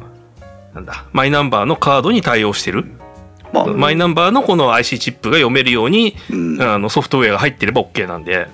[0.74, 2.86] なんだ、マイナンバーのカードに対応してる。
[3.52, 6.62] まあ、マイナンバーのこの IC チップが読めるように、うん。
[6.62, 8.48] あのソフトウェアが入ってれば OK なんで、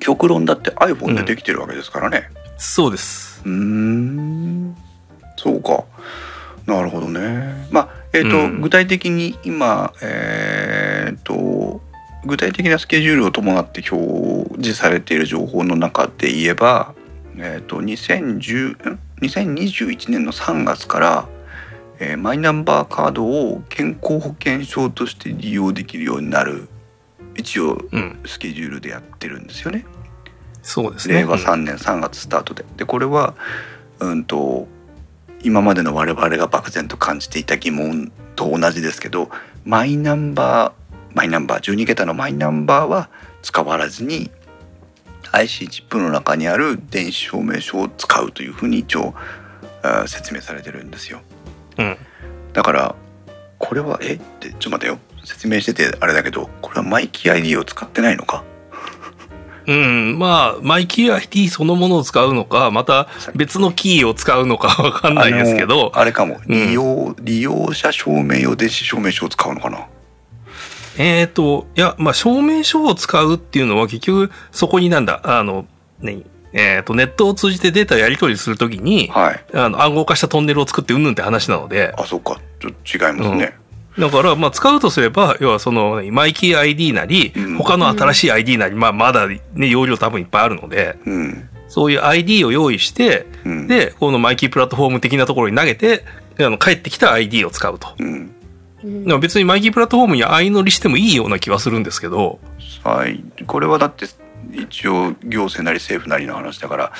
[0.00, 2.28] 極論だって iPhone でできてるわけですからね。
[2.58, 3.42] そうです。
[3.44, 4.76] うーん
[5.36, 5.84] そうか
[6.66, 11.80] なるほどねまあえっ、と、うん具体的に今えっ、と
[12.24, 16.94] 具体的なスケジュールを伴って表示されている情報の中で言えば
[17.36, 21.28] えっ、と2010ん2021年の3月から、
[21.98, 26.68] えーマイナンバーカードを健康保険証として利用できるようになる
[27.36, 28.20] 一応うん。
[28.26, 29.86] スケジュールでやってるんですよね。
[30.62, 31.14] そうですね。
[31.14, 33.34] 令和3年3月スタートででこれは
[34.00, 34.66] うんと
[35.42, 39.30] 今までの我々が漠然と感じていた疑問と同じですけど
[39.64, 40.81] マイナンバー
[41.14, 43.08] マイナンバー12桁のマイナンバーは
[43.42, 44.30] 使わずに
[45.32, 49.14] IC チップの中にある電子証明書を使うというふうに一応
[50.06, 51.20] 説明されてるんですよ。
[51.78, 51.96] うん。
[52.52, 52.94] だから
[53.58, 54.14] これはえ？
[54.14, 54.98] ってちょっと待てよ。
[55.24, 58.44] 説明しててあれだけどこれはマイキー ID を使ってないのか？
[59.66, 60.18] うん。
[60.18, 63.06] まあ、マイキー ID そのものを使うのか、また
[63.36, 65.92] 別のキーを使うのか わかんないですけど。
[65.94, 66.40] あれかも。
[66.48, 66.66] うん。
[66.68, 69.86] 利用、利用者証明用電子証明書を使うのかな？
[70.98, 75.66] えっ、と、いや、まあ、証明書を使うっていうのは結局、そこになんだ、あの、
[76.00, 76.22] ね、
[76.52, 79.44] えっ、と、ネットを通じてデータをやり取りするときに、はい。
[79.54, 82.40] あの、暗号化したトンネルを作ってうんぬんって話なので、あそっか。
[82.60, 83.54] ちょっと違いますね、
[83.98, 91.48] だから、まあ、使うとすれば、要はその、マイキー ID なりうん、他の新しい ID なり、まあ、まだね、容量多分いっぱいあるので、うん。
[91.68, 93.66] そういう ID を用意して、うん。
[93.66, 96.04] で、このマイキープラットフォーム的なところに投げて、
[96.38, 97.88] あの、帰ってきた ID を使うと。
[97.98, 98.34] うん
[98.84, 99.04] うん。
[99.04, 102.38] でも別にマイキープラットフォームに相乗りしてもいいような気はするんですけど、
[102.84, 103.22] はい。
[103.46, 104.06] これはだって
[104.52, 106.92] 一応行政なり政府なりの話だから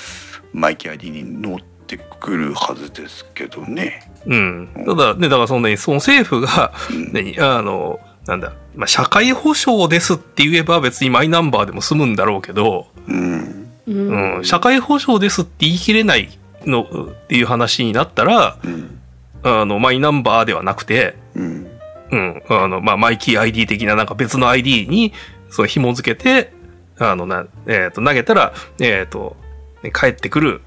[0.52, 4.10] マイキー ID に乗ってくるはずですけどね。
[4.26, 4.68] うん。
[4.86, 7.12] ただね、だからそのね、その政府が、うん。
[7.12, 13.68] ね、あの、なんだ、まあ、社会保障ですって言えば別にマイナンバーでも済むんだろうけど、うん。
[13.86, 14.36] うん。
[14.36, 16.28] うん、社会保障ですって言い切れない
[16.64, 18.98] のっていう話になったら、うん。
[19.42, 21.71] あの、マイナンバーではなくて、うん
[22.12, 25.12] うん、あの、まあ、マイキー ID 的ななんか別の ID に、
[25.50, 26.52] その紐付けて、
[26.98, 29.36] あの、な、えっ、と、投げたら、えっ、と、
[29.82, 30.60] ね帰ってくる、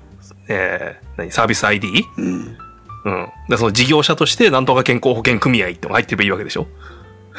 [0.48, 1.88] えー何、サービス ID?
[2.18, 2.58] うん。
[3.06, 3.30] うん。
[3.48, 6.68] で、その事業者として、なんとか健康保険組合ってのが入ってればいいわけでしょ？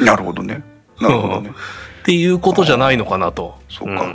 [0.01, 0.63] なるほどね。
[1.01, 1.51] なるほどね。
[1.51, 3.59] っていうことじゃないのかなと。
[3.69, 4.15] そうか。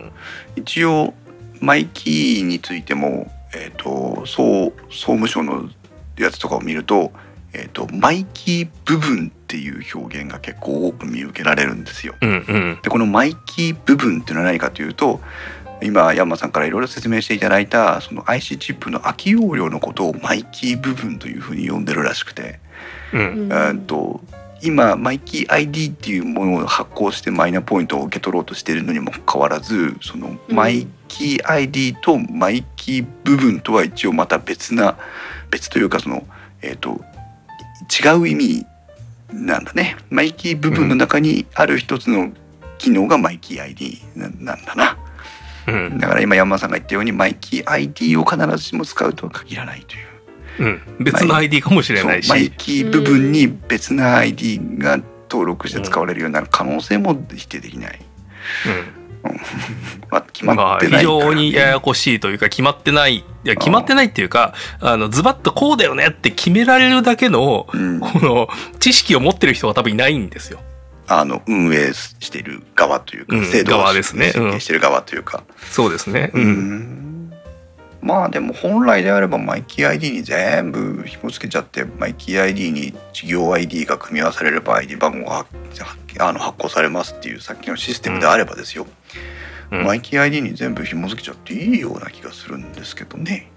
[0.55, 1.13] 一応
[1.59, 5.69] マイキーについても、えー、と総総務省の
[6.17, 7.11] やつとかを見ると,、
[7.53, 12.15] えー、とマイキー部分っていう表現が結構多く見受けられるんですよ。
[12.21, 12.29] うん。
[12.29, 12.79] うんうん。
[12.81, 15.19] でこのマイキー部分っていうのは何かというと
[15.83, 22.59] 今ヤンマさんからいろいろ説明していただいたその IC チップの空き容量のことをマイキー部分というふうに呼んでるらしくて、
[23.13, 23.19] う
[23.73, 23.79] ん。
[23.87, 24.21] と
[24.63, 34.97] 今マイキー ID っていうものを発行してマイナポイントを受け取ろうとしているのにもかかわらずそのうんマイキー ID とマイキー部分とは一応また別な
[35.49, 36.25] 別というかその
[36.61, 37.01] えっ、と
[37.91, 38.65] 違う意味
[39.33, 42.31] なんだねマイキー部分の中にある一つの
[42.77, 44.97] 機能がマイキー ID ななんだな
[45.67, 45.97] うん。
[45.99, 50.11] だから今山田さんが言ったようにマイキー ID を必ずしも使うとは限らないという
[50.59, 50.81] うん。
[50.99, 52.29] 別の ID かもしれないし。
[52.29, 57.99] マイキー部分に別な ID が登録して使われるようになる可能性も否定できない、
[58.67, 59.00] うん。
[60.09, 63.17] まあ、非まってないから、常にややこしいというか、決まってない。
[63.17, 70.31] いや、決まってないっていうか、あの、ズバッとこうだよねって決められるだけの、うん、この、知識を持ってる人は多分いないん。
[70.31, 70.59] ですよ。
[71.07, 73.45] あの運営してる側というか、うん。
[73.45, 74.31] 制度を側ですねうん。
[74.31, 76.31] 設計してる側というか、そうですね。
[76.33, 76.39] う。
[76.39, 77.33] ん。
[78.01, 85.45] まあでも本来であればマイキー ID に全部紐付けちゃってマイキー ID に事業 ID が組み合わされれば ID 番号が
[86.19, 88.89] あの発行されますっていうさっきのシステムであればですよ、うん。
[89.71, 93.49] マイキー ID に全部紐付けちゃっていいような気がするんですけどね。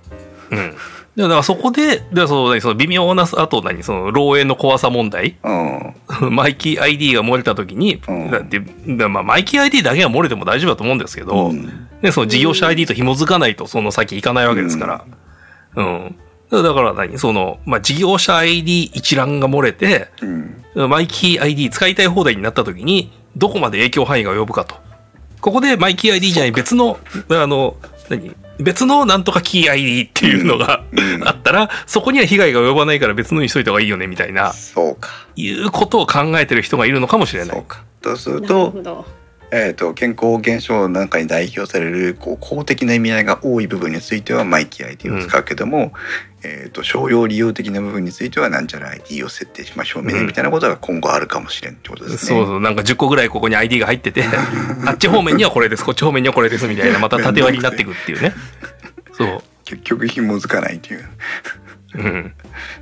[0.51, 0.75] うん。
[1.17, 5.37] でだからそこで、でその何その微妙な、あと何、その漏洩の怖さ問題？
[5.45, 15.05] うん、 マイキー ID が漏れた時に、うんだってだまあ、マイキー ID だけが漏れても大丈夫だと思うんですけど、うんね、その事業者 ID と紐づかないとその先行かないわけですから。
[15.77, 16.15] うん。
[16.51, 24.75] だからだから何その、まあ、事業者 ID 一覧が漏れて、うんマイキー ID 使いたい放題になった時に、どこまで影響範囲が及ぶかと。
[25.45, 27.77] ここでマイキー ID じゃない別の、あの、
[28.09, 31.29] 何別のなんとかキー ID っていうのが、うん。
[31.29, 35.11] あったら、そこには被害が及ばないから別のにしといた方がいいよね、みたいな、そうか。
[35.37, 37.57] いうことを考えてる人がいるのかもしれない。
[37.57, 37.85] そうか。
[38.01, 39.05] とするなるとほど。
[39.51, 45.93] えー、と健康保険証なんかに代表されるこう公的な意味合いが多い部分についてはマイキー ID を使うけども、
[46.45, 52.39] えー、と商用利用的な部分についてはなんちゃら ID を設定しましょうね、うんみたいなことが今後あるかもしれんってことですね。
[52.39, 54.25] そうそう、なんか10個ぐらいここに ID が入ってて、
[54.87, 58.33] あっち方面にはこれです、こっち方面にはこれです、みたいな、また縦割りになっていくっていうね。
[59.13, 59.43] そう。
[59.65, 61.09] 結局紐づかないという。
[61.95, 62.35] うん。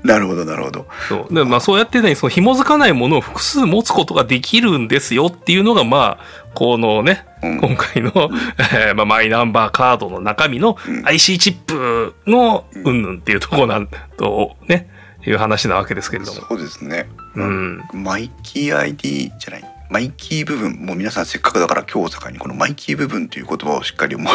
[0.02, 0.86] なるほどなるほど。
[1.08, 1.34] そう。
[1.34, 8.12] で、まあそうやってね、その紐づかないものを複数持つことができるんですよっていうのが、まあ、このね、うん今回の、
[8.58, 14.88] えーまあ、マイナンバーカードの中身のうん IC チップのうんぬんっていうところなんと、ね、
[15.26, 16.40] いう話なわけですけれども。
[16.48, 17.08] そうですね。
[17.34, 17.82] うん。
[17.92, 19.71] マイキー ID じゃない？
[19.92, 24.30] マイキー部分もう皆さんせっかくだから今日を境にこのマイキー部分という言葉をしっかり覚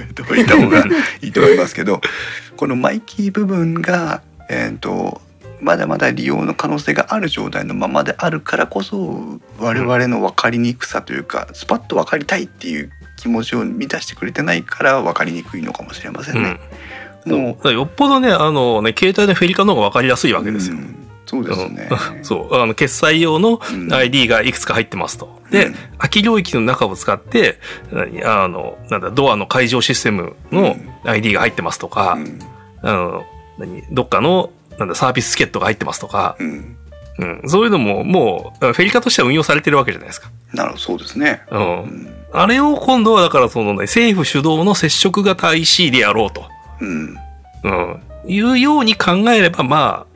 [0.00, 0.84] えておいた方が
[1.20, 2.00] いいと思いますけど
[2.56, 5.20] このマイキー部分がえー、と
[5.60, 16.60] まだまだ利用の可能性がある状態のままであるからこそ我々の分かりにくさというか、スパッと分かりたいっていう気持ちを満たしてくれてないから分かりにくいのかもしれませんね。
[17.24, 20.76] もうよっぽどねあのね携帯のフェリカの方が分かりやすいわけですよ。
[20.76, 21.03] うん
[21.34, 21.88] そうですね。
[22.22, 25.40] そうあの決済用のうん ID がいくつか入ってますと。
[25.50, 27.58] で、うん空き領域の中を使って
[27.90, 32.38] 何あのなんだドアの解錠システムの ID が入ってますとか、うん
[32.82, 33.24] あの
[33.58, 36.76] 何どっかのなんだサービスチケットが入ってますとか、うん
[37.16, 40.30] うん、そういうのももうフェリカとしては運用されてるわけじゃないですか。
[40.52, 41.42] なるほどそうですね。
[41.50, 46.44] うんうんあれを今度はだからそのね、政府主導の接触型 IC でやろうと。
[46.80, 47.16] うん
[47.62, 48.02] うん。
[48.26, 50.13] いうように考えれば、まあ、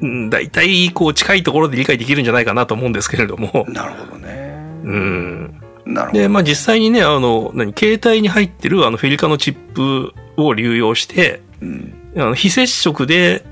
[0.00, 3.66] うん大体、こう、近いところで理解できるんじゃないかなと思うんですけれども。
[3.68, 4.54] なるほどね。
[4.84, 5.60] うん。
[5.86, 6.20] なるほど。
[6.20, 13.44] で、まあ実際にね、あの、何、携帯に入ってるあのフェリカのチップを流用して、うんあの非接触で、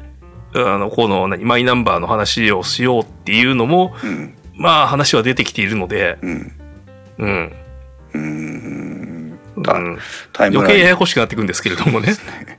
[0.54, 6.52] あの、この、何、マイナンバーの話をしようっていうのも、うんまあ話は出てきているので、うん
[7.18, 7.52] うん。
[8.14, 9.74] うんうた。
[9.74, 9.98] ん、
[10.32, 10.64] タイムライン。
[10.64, 12.14] 余計ややこしくなっていくんですけれどもね。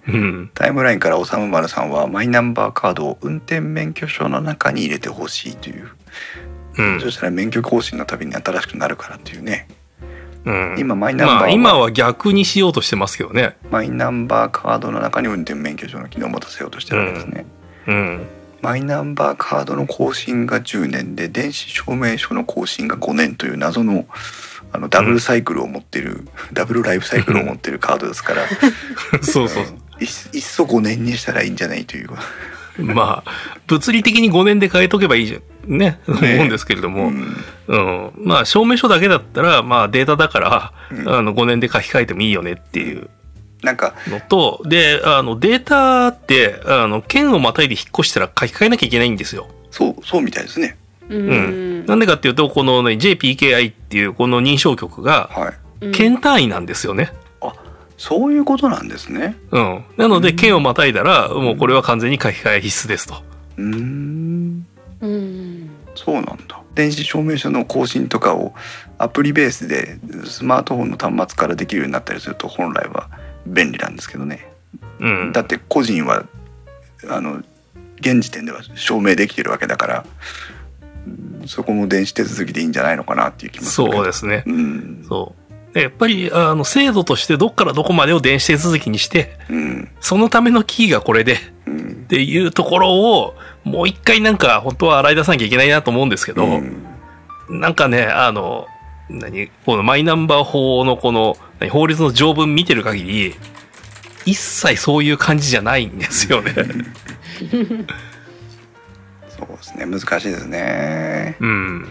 [0.07, 0.51] うん。
[0.53, 5.89] タイムラインからおさむまるさんはマイナンバーカードを運転免許証の中に入れてほしいという、
[6.77, 7.01] うん。
[7.01, 9.67] そしたら免許更新のたびに新しくなるからっていうね。
[10.45, 13.57] うん、今マイナンバーはまあ今は逆にしようとしてますけどね。
[13.69, 17.45] マイナンバーカードの中に運転免許証の機能を持たせようとしてるわけですね、
[17.87, 18.27] うん。
[18.61, 24.05] マイナンバーカードの更新が10年で電子証明書の更新が5年という謎の
[24.77, 28.43] あのダブルサイクルを持ってる、 ダブルライフサイクルを持ってるカードですから
[29.23, 29.63] そうそう。
[29.99, 32.09] いっいっそ5年にしたらいいんじゃないという
[32.77, 33.31] まあ、
[33.65, 35.77] 物理的に5年で変えとけばいいじゃん。
[35.79, 35.99] ね。
[36.07, 37.07] 思うんですけれども。
[37.07, 38.11] うんうん。
[38.17, 43.09] まあ、証明書だけだったら、まあ、データだから、うんあの、5年で書き換えてもいいよねっていう
[43.63, 49.47] なんかのと、で、あの、データって、あの、県をまたいで引っ越したら書き換えなきゃいけないんですよ。
[49.71, 50.77] そうそうみたいですね
[51.09, 51.85] うん。
[51.85, 55.91] なんでかっていうと、このね、JPKI っていうこの認証局が、はい。
[55.91, 57.11] 県単位なんですよね。
[57.97, 59.35] そういうことなんですね。
[59.51, 59.83] うん。
[59.97, 63.15] なので、県をまたいだら、もうこれは完全に書き換え必須ですと。
[63.57, 64.67] うーん。
[65.01, 65.69] うん。
[65.95, 66.61] そうなんだ。
[66.75, 68.53] 電子証明書の更新とかを
[68.99, 73.09] アプリベースでスマートフォンの端末からできるようになったりすると本来は
[73.47, 74.47] 便利なんですけどね。
[74.99, 75.31] うん。
[75.33, 76.23] だって個人は
[77.09, 77.41] あの
[77.99, 80.07] 現時点では証明できてるわけだからうん
[81.45, 84.43] そこも電子手続きでいいんじゃないのかなっていう気もするそうですね。
[84.45, 85.33] うんそ
[85.71, 85.73] う。
[85.73, 96.85] でやっぱり、あの、制度としてどっからどこまでを電子手続きにして、うんそのためのキーがこれで、うんっていうところを、もう一回なんか、本当は洗い出さなきゃいけないなと思うんですけど、うん
[97.49, 98.67] なんかね、あの、
[99.09, 103.35] 何このマイナンバー法のこの、何法律の条文見てる限り、
[104.25, 106.53] 一切そういう感じじゃないんですよね。
[109.37, 109.85] そうですね。
[109.85, 111.37] 難しいですね。
[111.39, 111.87] うん。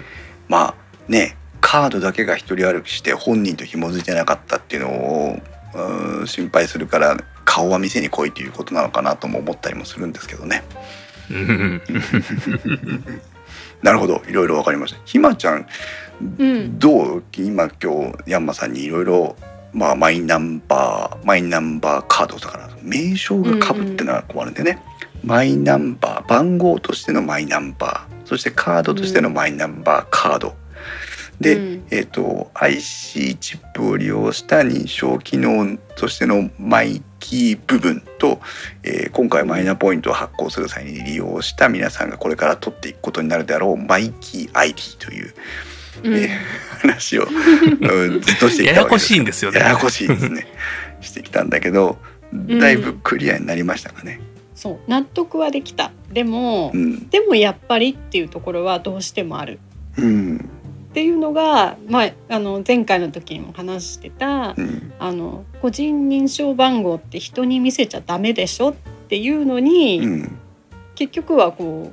[0.48, 0.74] まあ
[1.08, 5.38] ねカードだけが一人歩きして本人と紐づいてなかったっていうのを
[5.74, 10.62] うん心配するから顔は店に来いということなのかなとも思ったりもするんですけどね。
[11.30, 11.82] うん。
[13.82, 14.22] なるほど。
[14.28, 15.00] いろいろわかりました。
[15.04, 15.66] ひまちゃん
[16.38, 16.78] うん。
[16.78, 17.22] どう？
[17.32, 19.36] 今今日ヤンマさんにいろいろ
[19.72, 24.78] まあマイナンバーマイナンバーカードだから名称がかぶってのは困るんでね、
[25.26, 30.54] マイナンバー番号としてのマイナンバーそしてカードとしてのマイナンバーカード、
[31.40, 31.86] で、うん。
[31.90, 38.40] えっ、と IC チップを利用した認証機能としてのマイキー部分と、
[38.82, 45.34] えー今回マイナポイントを発行する際に利用した皆さんがこれから取っていくことになるであろうマイキー ID という
[46.04, 46.14] うん。
[46.14, 46.28] えー
[46.80, 49.12] 話を、うんずっとしてきたわけです。
[49.12, 49.60] ややこしいんですよね。
[49.60, 50.46] ややこしいですね。
[51.00, 51.98] してきたんだけど
[52.32, 54.20] だいぶクリアになりましたかね。
[54.56, 55.92] そう納得はできた。
[56.10, 59.60] でも、うん、でもやっぱりっていうところはどうしてもある。
[59.98, 60.50] うん、
[60.90, 68.74] っていうのが、まあ、あの前回の時にも話してたうん、あの個人認証番号って人に見せちゃダメでしょっ
[69.08, 70.38] ていうのに、うん、
[70.94, 71.92] 結局はこ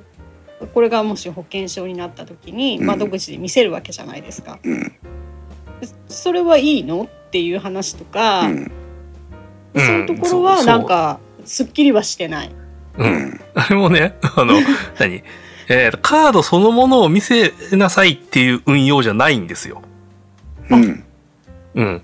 [0.62, 2.86] うこれがもし保険証になった時にうん。
[2.86, 4.60] 窓口で見せるわけじゃないですか。
[4.64, 4.92] うん、
[6.08, 8.72] それはいいのっていう話とか、うん、
[9.76, 12.52] そういうところはなんかすっきりはしてない。
[12.98, 13.04] う。
[13.04, 14.54] うんん、あれもね、 あの、
[15.00, 15.24] 何？
[15.70, 19.82] えーカードそのものを見せなさいっていう運用じゃないんですよ。
[20.70, 21.04] うん、
[21.76, 22.02] うん。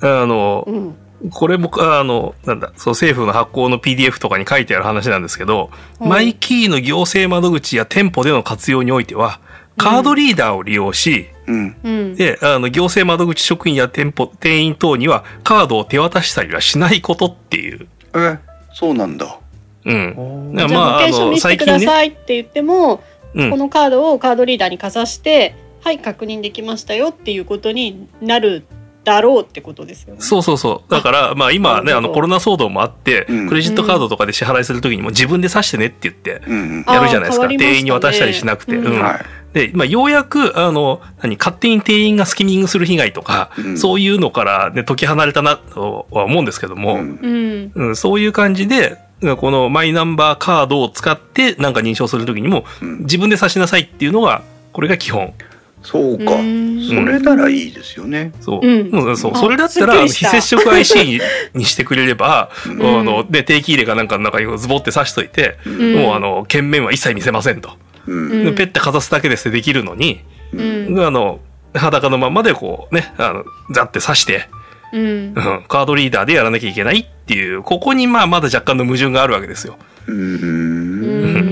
[0.00, 0.94] あの、うん
[1.30, 5.70] これも、あの、なんだ、そう政府の発行の PDF とかに書いてある話なんですけど、
[6.00, 9.38] マイキーの行政窓口や店舗での活用においては、
[9.76, 17.86] カードリーダーを利用し、うん、うんで、あの、行政窓口職員や店舗、店員等にはカードを手渡したりはしないことっていう。
[18.14, 18.38] え、
[18.72, 19.38] そうなんだ。
[19.84, 20.52] うん。
[20.56, 23.02] じゃあまあ保険証見せてくださいって言っても、うん
[23.34, 28.64] このカードをカードリーダーにかざしてはい確認できましたよっていうことになる
[29.04, 30.20] だろうってことですよね。
[30.20, 30.90] そうそうそう。
[30.90, 37.16] だから、まあ今ね、あのコロナ騒動もあって、うんクレジットカードとかで支払いするときにも自分で刺してねって言ってやるじゃないですか。
[37.16, 38.76] 変わりましたね店員に渡したりしなくて。
[38.76, 47.88] うんうんはいで、まあようやく、あの、何、勝手に店員がスキミングする被害とか、うんそういうのからね、解き離れたなとは思うんですけども、うんうん。
[47.88, 48.96] うん、そういう感じで、
[49.36, 54.42] このマイナンバーカードを使ってなんか認証するときにも、うん自分で刺しなさいっていうのが、
[54.72, 55.34] これが基本。
[55.82, 58.66] そうかうんそれならいいですよねそう。
[58.66, 59.32] うんうんそう。
[59.34, 61.20] あそれだったら、非接触 IC に
[61.54, 67.70] にしてくれれば、うんあの、で、定期入れかなんかの中にズボって刺しといて、んもうあの、券面は一切見せませんと。
[68.06, 70.20] うんペッてかざすだけですってできるのに、
[70.52, 70.62] う
[70.92, 71.00] ん。
[71.04, 71.40] あの、
[71.74, 74.48] 裸のままでこうね、あの、ザって刺して、
[74.92, 79.76] うんうん、カードリーダーでやらなきゃいけないっていう、ここにまあまだ若干の矛盾があるわけですよ。
[80.06, 81.51] ううん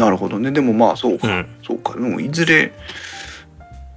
[0.00, 0.50] なるほどね。
[0.50, 1.46] でもまあそうか、うん。
[1.62, 1.92] そうか。
[1.92, 2.72] でもいずれ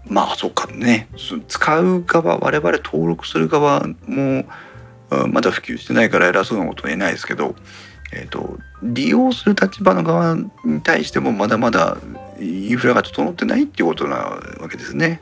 [0.06, 1.08] まあそうかね。
[1.18, 4.46] そ使う側我々登録する側も
[5.10, 7.56] あまだ普及してないから偉そうなことは言えないですけど、
[8.14, 11.98] えー、と利用する立場の側に対してもまだまだ
[12.40, 15.22] インフラが整ってないっていうことなわけですね。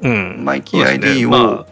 [0.00, 0.42] うん。
[0.42, 1.66] マイキー ID まを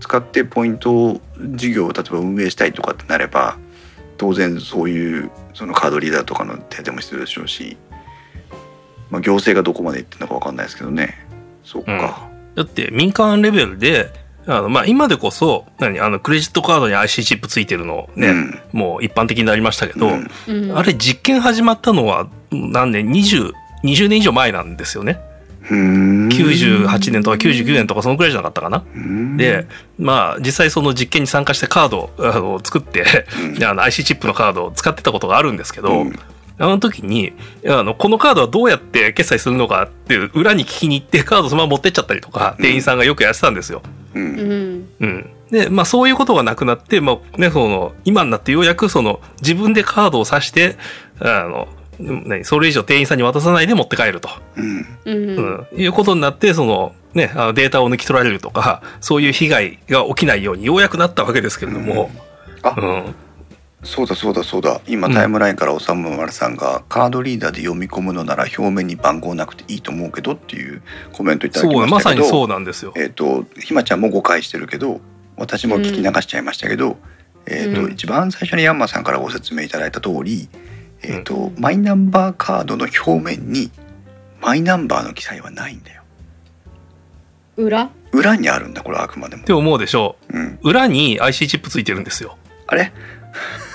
[0.00, 3.58] 使ってポイント事業を例えば運営したいとかってなれば
[4.16, 7.76] 当然そういうそのカードリーダーとかの手当も必要でしょうし、
[9.10, 11.26] まあ、行政がどこまで行ってるのか分かんないですけどね。
[11.62, 14.10] そうか、だって民間レベルで、
[14.46, 18.60] あの、まあ、今でこそ、何、あの、クレジットカードに IC チップついてるのね、うん。
[18.72, 20.30] もう一般的になりましたけど、うん。
[20.48, 20.78] うん。
[20.78, 23.52] あれ実験始まったのは何年 ?20、
[23.84, 25.18] 20年以上前なんですよね。
[25.70, 28.84] うーん98年とか99年とかそのくらいじゃなかったかな。
[28.94, 29.66] うんで、
[29.98, 33.04] まあ実際その実験に参加してカードをあの作って、
[33.56, 36.18] うんあの IC チップのカードを使ってたことがあるんですけど、うん
[36.56, 37.32] あの時に、
[37.66, 43.82] あの、このカードはどうやって決済するのかっていう裏に聞きに行ってカードそのまま持ってっちゃったりとか、うん店員さんがよくやってたんですよ。
[44.14, 44.88] うんうん。
[45.00, 45.30] うん。
[45.50, 50.76] で、まあそういうことがなくなって、まあね、その、今になってようやくその、自分でカードを挿して、
[51.18, 54.86] あの、何それ以上店員さんに渡さないで持って帰ると、うん。
[55.04, 55.66] うん。
[55.72, 62.10] うんいうことになって、その、ね、あのデータを抜き取られるとか、そういう被害が起きないようにようやくなったわけですけれども、
[62.62, 63.14] あうん。
[63.84, 64.80] そうだそうだそうだ。
[64.86, 65.14] 今うん。
[65.14, 70.82] タイムラインからおさむまるさんが、カードリーダーで読み込むのなら表面に番号なくていいと思うけどっていう
[71.12, 72.92] コメントいただきそう、ましたけどまさにそうなんですよ。
[72.96, 75.00] えっ、とひまちゃんも誤解してるけど
[75.36, 76.96] 私も聞き流しちゃいましたけど、
[77.46, 77.92] えっ、と、うん。
[77.92, 80.48] 一番最初にヤンマさんからご説明いただいた通り、
[81.06, 83.70] えっ、と、マイナンバーカードの表面に
[84.40, 86.02] マイナンバーの記載はないんだよ。
[87.56, 87.90] 裏？
[88.12, 89.44] 裏にあるんだこれあくまでもっ。
[89.44, 90.70] て思うでしょうん、う。
[90.70, 92.38] 裏に IC チップついてるんですよ。
[92.66, 92.92] あれ？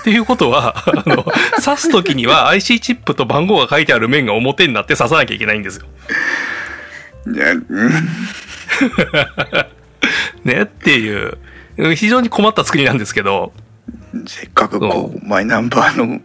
[0.00, 1.24] っていうことは、あの、
[1.62, 5.86] 刺すときには IC チップと番号が書いてある面が表になって刺さなきゃいけないんですよ。
[7.26, 7.90] ねうん
[10.44, 11.38] ねっていう、
[11.76, 13.52] うん非常に困った作りなんですけど、
[14.26, 16.20] せっかくこうマイナンバーの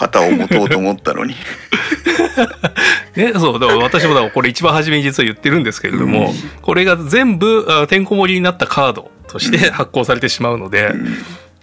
[0.00, 1.34] 型を持とうと思ったのに。
[3.16, 6.32] ね、そう、だから私もだからこれ一番初めに実は言ってるんですけれども、
[6.62, 10.92] これが全部あてんこ盛りになったカードとして発行されてしまうので、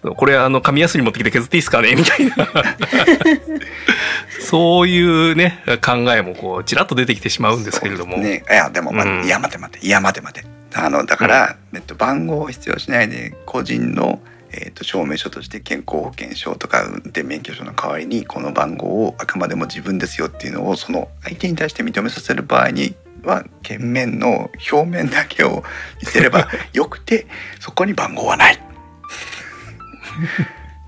[0.03, 1.95] これあの紙やすり持ってきて削っていいですかね？
[1.95, 2.35] みたいな。
[4.39, 8.17] そういうね、考えもこう、ちらっと出てきてしまうんですけれども。
[8.17, 9.25] ね、いやでも、まうん。
[9.25, 10.45] いや待て待ていや待て待て。
[10.75, 14.19] あのだから、えっと、番号を必要しないで個人の、
[14.61, 25.63] えっと、証明書として健康保険証とか運転免許証の代わりにこの番号をあくまでも自分ですよっていうのをその相手に対して認めさせる場合には券面の表面だけを
[25.99, 27.27] 見せれば よくて
[27.59, 28.59] そこに番号はない。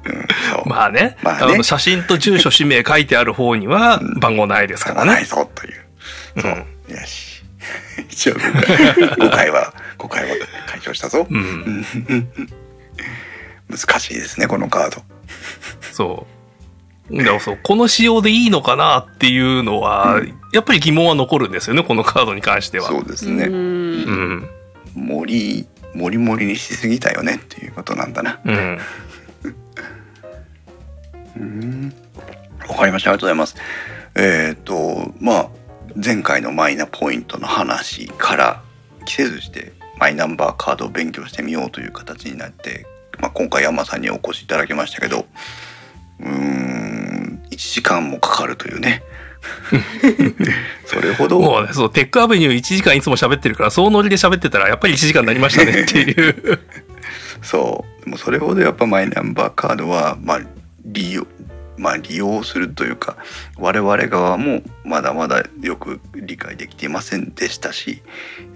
[0.05, 5.25] うん、まあね、まあねあの写真と住所氏名書いてある方には番号ないですからないね。
[5.25, 5.85] ぞという。
[6.41, 7.43] そう、うんよし。
[8.09, 10.35] 一応誤解は誤解は
[10.67, 11.27] 解消したぞ。
[11.29, 11.85] うん、
[13.69, 15.01] 難しいですねこのカード。
[15.91, 16.25] そ
[17.09, 17.17] う。
[17.17, 20.21] だからそう、この仕様でいいのかなっていうのは、
[20.53, 22.87] やっぱり疑問は残るんですよね、このカードに関しては。
[22.87, 23.33] そうですう。
[23.33, 23.45] ね。
[23.45, 24.49] うんん。
[24.95, 28.39] 森森森にしすぎたよねっていうことなんだな。
[28.45, 28.79] うん。
[31.37, 31.93] うん。
[32.67, 33.55] わかりましたありがとうございます。
[34.15, 35.49] えっ、とまあ
[35.95, 38.61] 前回のマイナポイントの話から
[39.05, 42.85] 着せずしてマイナンバーカードを勉強してみようという形になって、
[43.19, 45.25] まあ、今回山さんにお越しいただきましたけど
[46.19, 49.03] うーん1時間もかかるというね。
[50.85, 51.39] それほど。
[51.39, 56.59] もうね、そう、テックアベニュー1時間いつも喋ってるから、そうノリで喋ってたら、やっぱり1時間になりましたね っていう。
[57.41, 58.05] そう。
[58.05, 60.41] でもそれほどやっぱマイナンバーカードはまあ
[60.85, 61.27] 利用
[61.77, 63.15] まあ、利用するというか
[63.55, 68.01] 我々側もまだまだよく理解できていませんでしたし、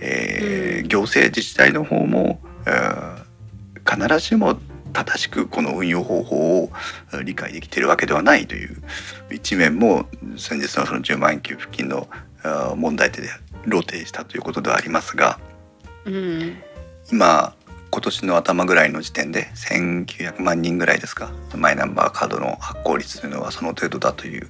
[0.02, 0.88] えーうん。
[0.90, 3.23] 行政自治体の方も、えー
[3.90, 4.58] 必ずしも
[4.94, 6.70] 正しくこの運用方法を
[7.14, 8.82] えー理解できているわけではないという
[9.32, 10.06] 一面も
[10.38, 12.08] 先日のその10万円給付金の
[12.76, 13.30] 問題点で
[13.66, 15.40] 露呈したということではありますが
[16.06, 16.58] うん
[17.12, 17.54] 今
[17.94, 24.50] 今年の頭ぐらいの時点で1900万人ぐらいですかマイナンバーカードの発行率というのはその程度だという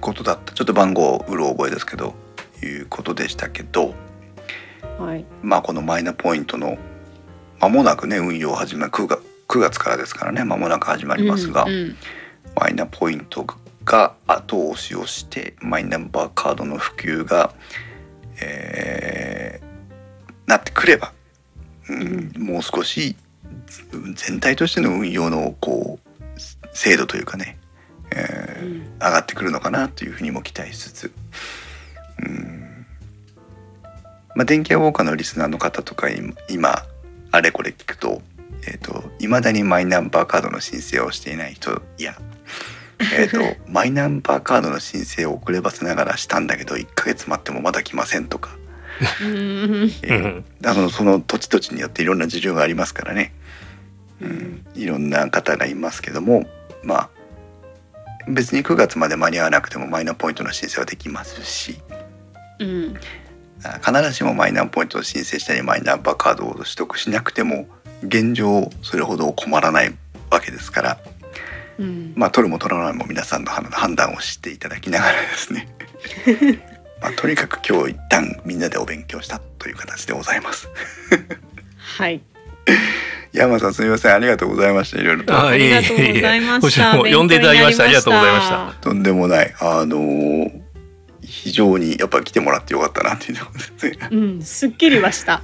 [0.00, 0.52] ことだった。
[0.52, 2.14] ちょっと番号うろ覚えですけど
[2.62, 3.94] いうことでしたけど
[4.98, 5.24] はい。
[5.42, 6.76] まあこのマイナポイントの
[7.60, 11.96] 間もなくね運用を始め9月 ,9 月からですからね間もなく始まりますが、うんうん
[12.58, 13.44] マイナポイント
[13.84, 17.52] が後押しをしてマイナンバーカードの普及が、
[18.40, 19.66] えー
[20.46, 21.12] なってくれば、
[21.88, 22.32] うん。
[22.38, 23.16] もう少し
[24.14, 26.38] 全体としての運用のこう
[26.72, 27.58] 精度というかね、
[28.14, 28.82] えーうん。
[28.94, 31.12] 上がってくるのかなというふうにも期待しつつ、
[32.24, 32.86] うん。
[34.34, 36.84] まあ、電気屋ウォーカーのリスナーの方とか今今
[37.30, 38.22] あれこれ聞くと,、
[38.66, 42.18] えー、と未だにマイナンバーカードの申請をしていない人や、
[42.98, 48.56] えー、とマイナンバーカードの申請を遅ればせながらしたんだけど1ヶ月待ってもまだ来ませんとか、
[49.22, 49.92] うん。
[50.02, 53.32] えーあのその土地土地によっていろんな事情がありますからね、
[54.20, 56.46] うん、いろんな方がいますけども
[56.82, 57.10] まあ
[58.28, 61.80] 別に9月まで間に合わなくてもマイナポイントの申請はできますし。
[62.58, 62.94] うん。
[62.96, 63.25] あ
[63.84, 67.68] 必ずしもマイナポイントを申請したりマイナンバーカードを取得しなくても
[68.02, 69.94] 現状それほど困らない
[70.30, 70.98] わけですから
[71.78, 72.12] うん。
[72.16, 75.68] まあ取るも取らないも皆さんの判判断をしていただきながらですね。
[77.00, 80.68] まあとにかく今日一旦みんなでお勉強したという形でございます。
[81.98, 82.20] はい。
[83.32, 84.14] 山さんすみません。
[84.14, 84.98] ありがとうございました。
[84.98, 85.34] いろいろと。
[85.34, 86.60] あありがとうございました。
[86.60, 88.74] こちらも呼んでいただきましたありがとうございました。
[88.80, 89.54] とんでもない。
[89.60, 90.65] あのー
[91.42, 94.08] 非常にやっぱり来てもらってよかったなっていうところですね。
[94.10, 95.42] うんすっきりはした。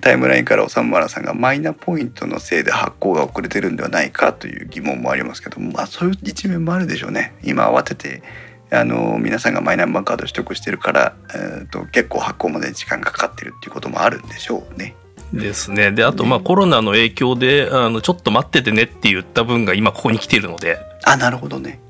[0.00, 7.34] タイムラインからおさむまらさんがマイナポイントのせいで発行が遅れてるんではないかという疑問もありますけどまあそういう一面もあるでしょうね。
[7.44, 8.22] 今慌てて
[8.70, 14.96] あの皆さんがマイナンバーカード取得してるから、えー、と結構発行まで時間がかかってるっていうこともあるんでしょうね。
[15.32, 15.90] ですね。
[15.90, 21.80] で、あと、まあ、コロナの影響で、あの、ちょっと待っててねって言った分が今ここに来ているので、あなるほどね、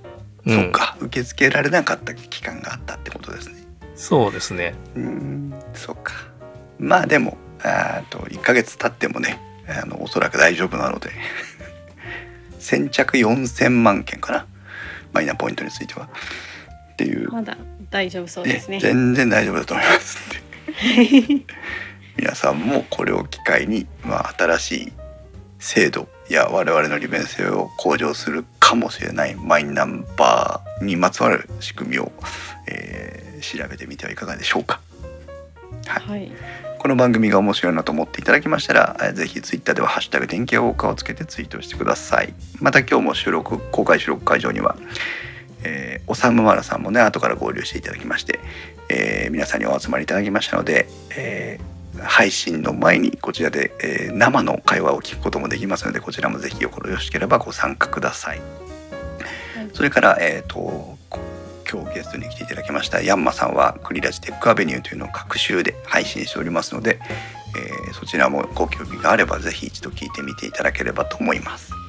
[0.46, 0.62] うん。
[0.64, 0.96] そうか。
[1.00, 3.56] 受け付けられなかった期間があったってことですね。
[3.94, 4.74] そうですね。
[4.96, 5.54] うん。
[5.74, 6.12] そうか。
[6.78, 11.10] まあでもあーと1ヶ月経ってもねあのおそらく大丈夫なので
[12.58, 14.46] 先着4,000万件かな。
[15.12, 16.08] マイナポイントについては。
[16.94, 17.56] っていう、まだ
[17.90, 18.78] 大丈夫そうですね。
[18.80, 20.18] 全然大丈夫だと思います
[22.16, 24.92] 皆さんもこれを機会に、まあ、新しい
[25.58, 32.10] 制度や我々の利便性を向上するかもしれないマイナンバーにまつわる仕組みを、
[32.66, 34.80] えー調べてみてはいかがでしょうか。
[35.86, 36.32] はいはい
[36.78, 42.32] この番組が面白いなと思っていただきましたら、えーぜひツイッターでは「ハッシュタグ電気屋ウォーカー」をつけてツイートしてください。
[42.60, 44.76] また今日も収録公開収録会場には、
[45.62, 48.40] えーおさむまらさんもね後から合流していただきまして、
[48.88, 50.86] えー皆さんにお集まりいただきましたので、
[51.16, 58.40] えー配信の前にこちらで、えー生の会話を聞くこともできますのでこちらもぜひよろしければご参加ください。
[59.72, 60.56] それから、えー、と
[61.10, 61.20] こ
[61.70, 67.00] 今日ゲストに来ていただきましたヤンマさんはクリラジテックアベニューというのを各週で配信しておりますので、
[67.56, 71.83] えーそちらもご興味があればぜひ一度聞いてみていただければと思います。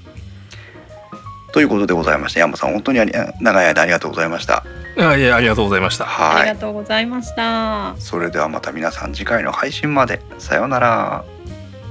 [1.56, 4.66] ということでございましてヤンマさん本当にあり長い間ありがとうございました。
[4.98, 6.04] あいや、ありがとうございました。
[6.04, 11.24] はいありがとうございましたそれではまた皆さん次回の配信までさようなら。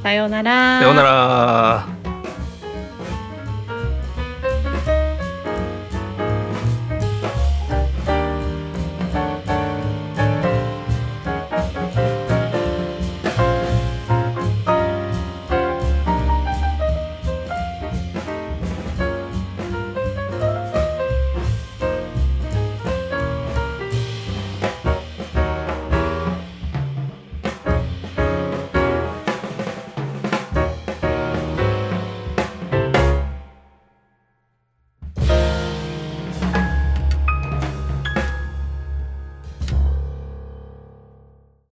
[0.03, 1.87] さようならさようなら。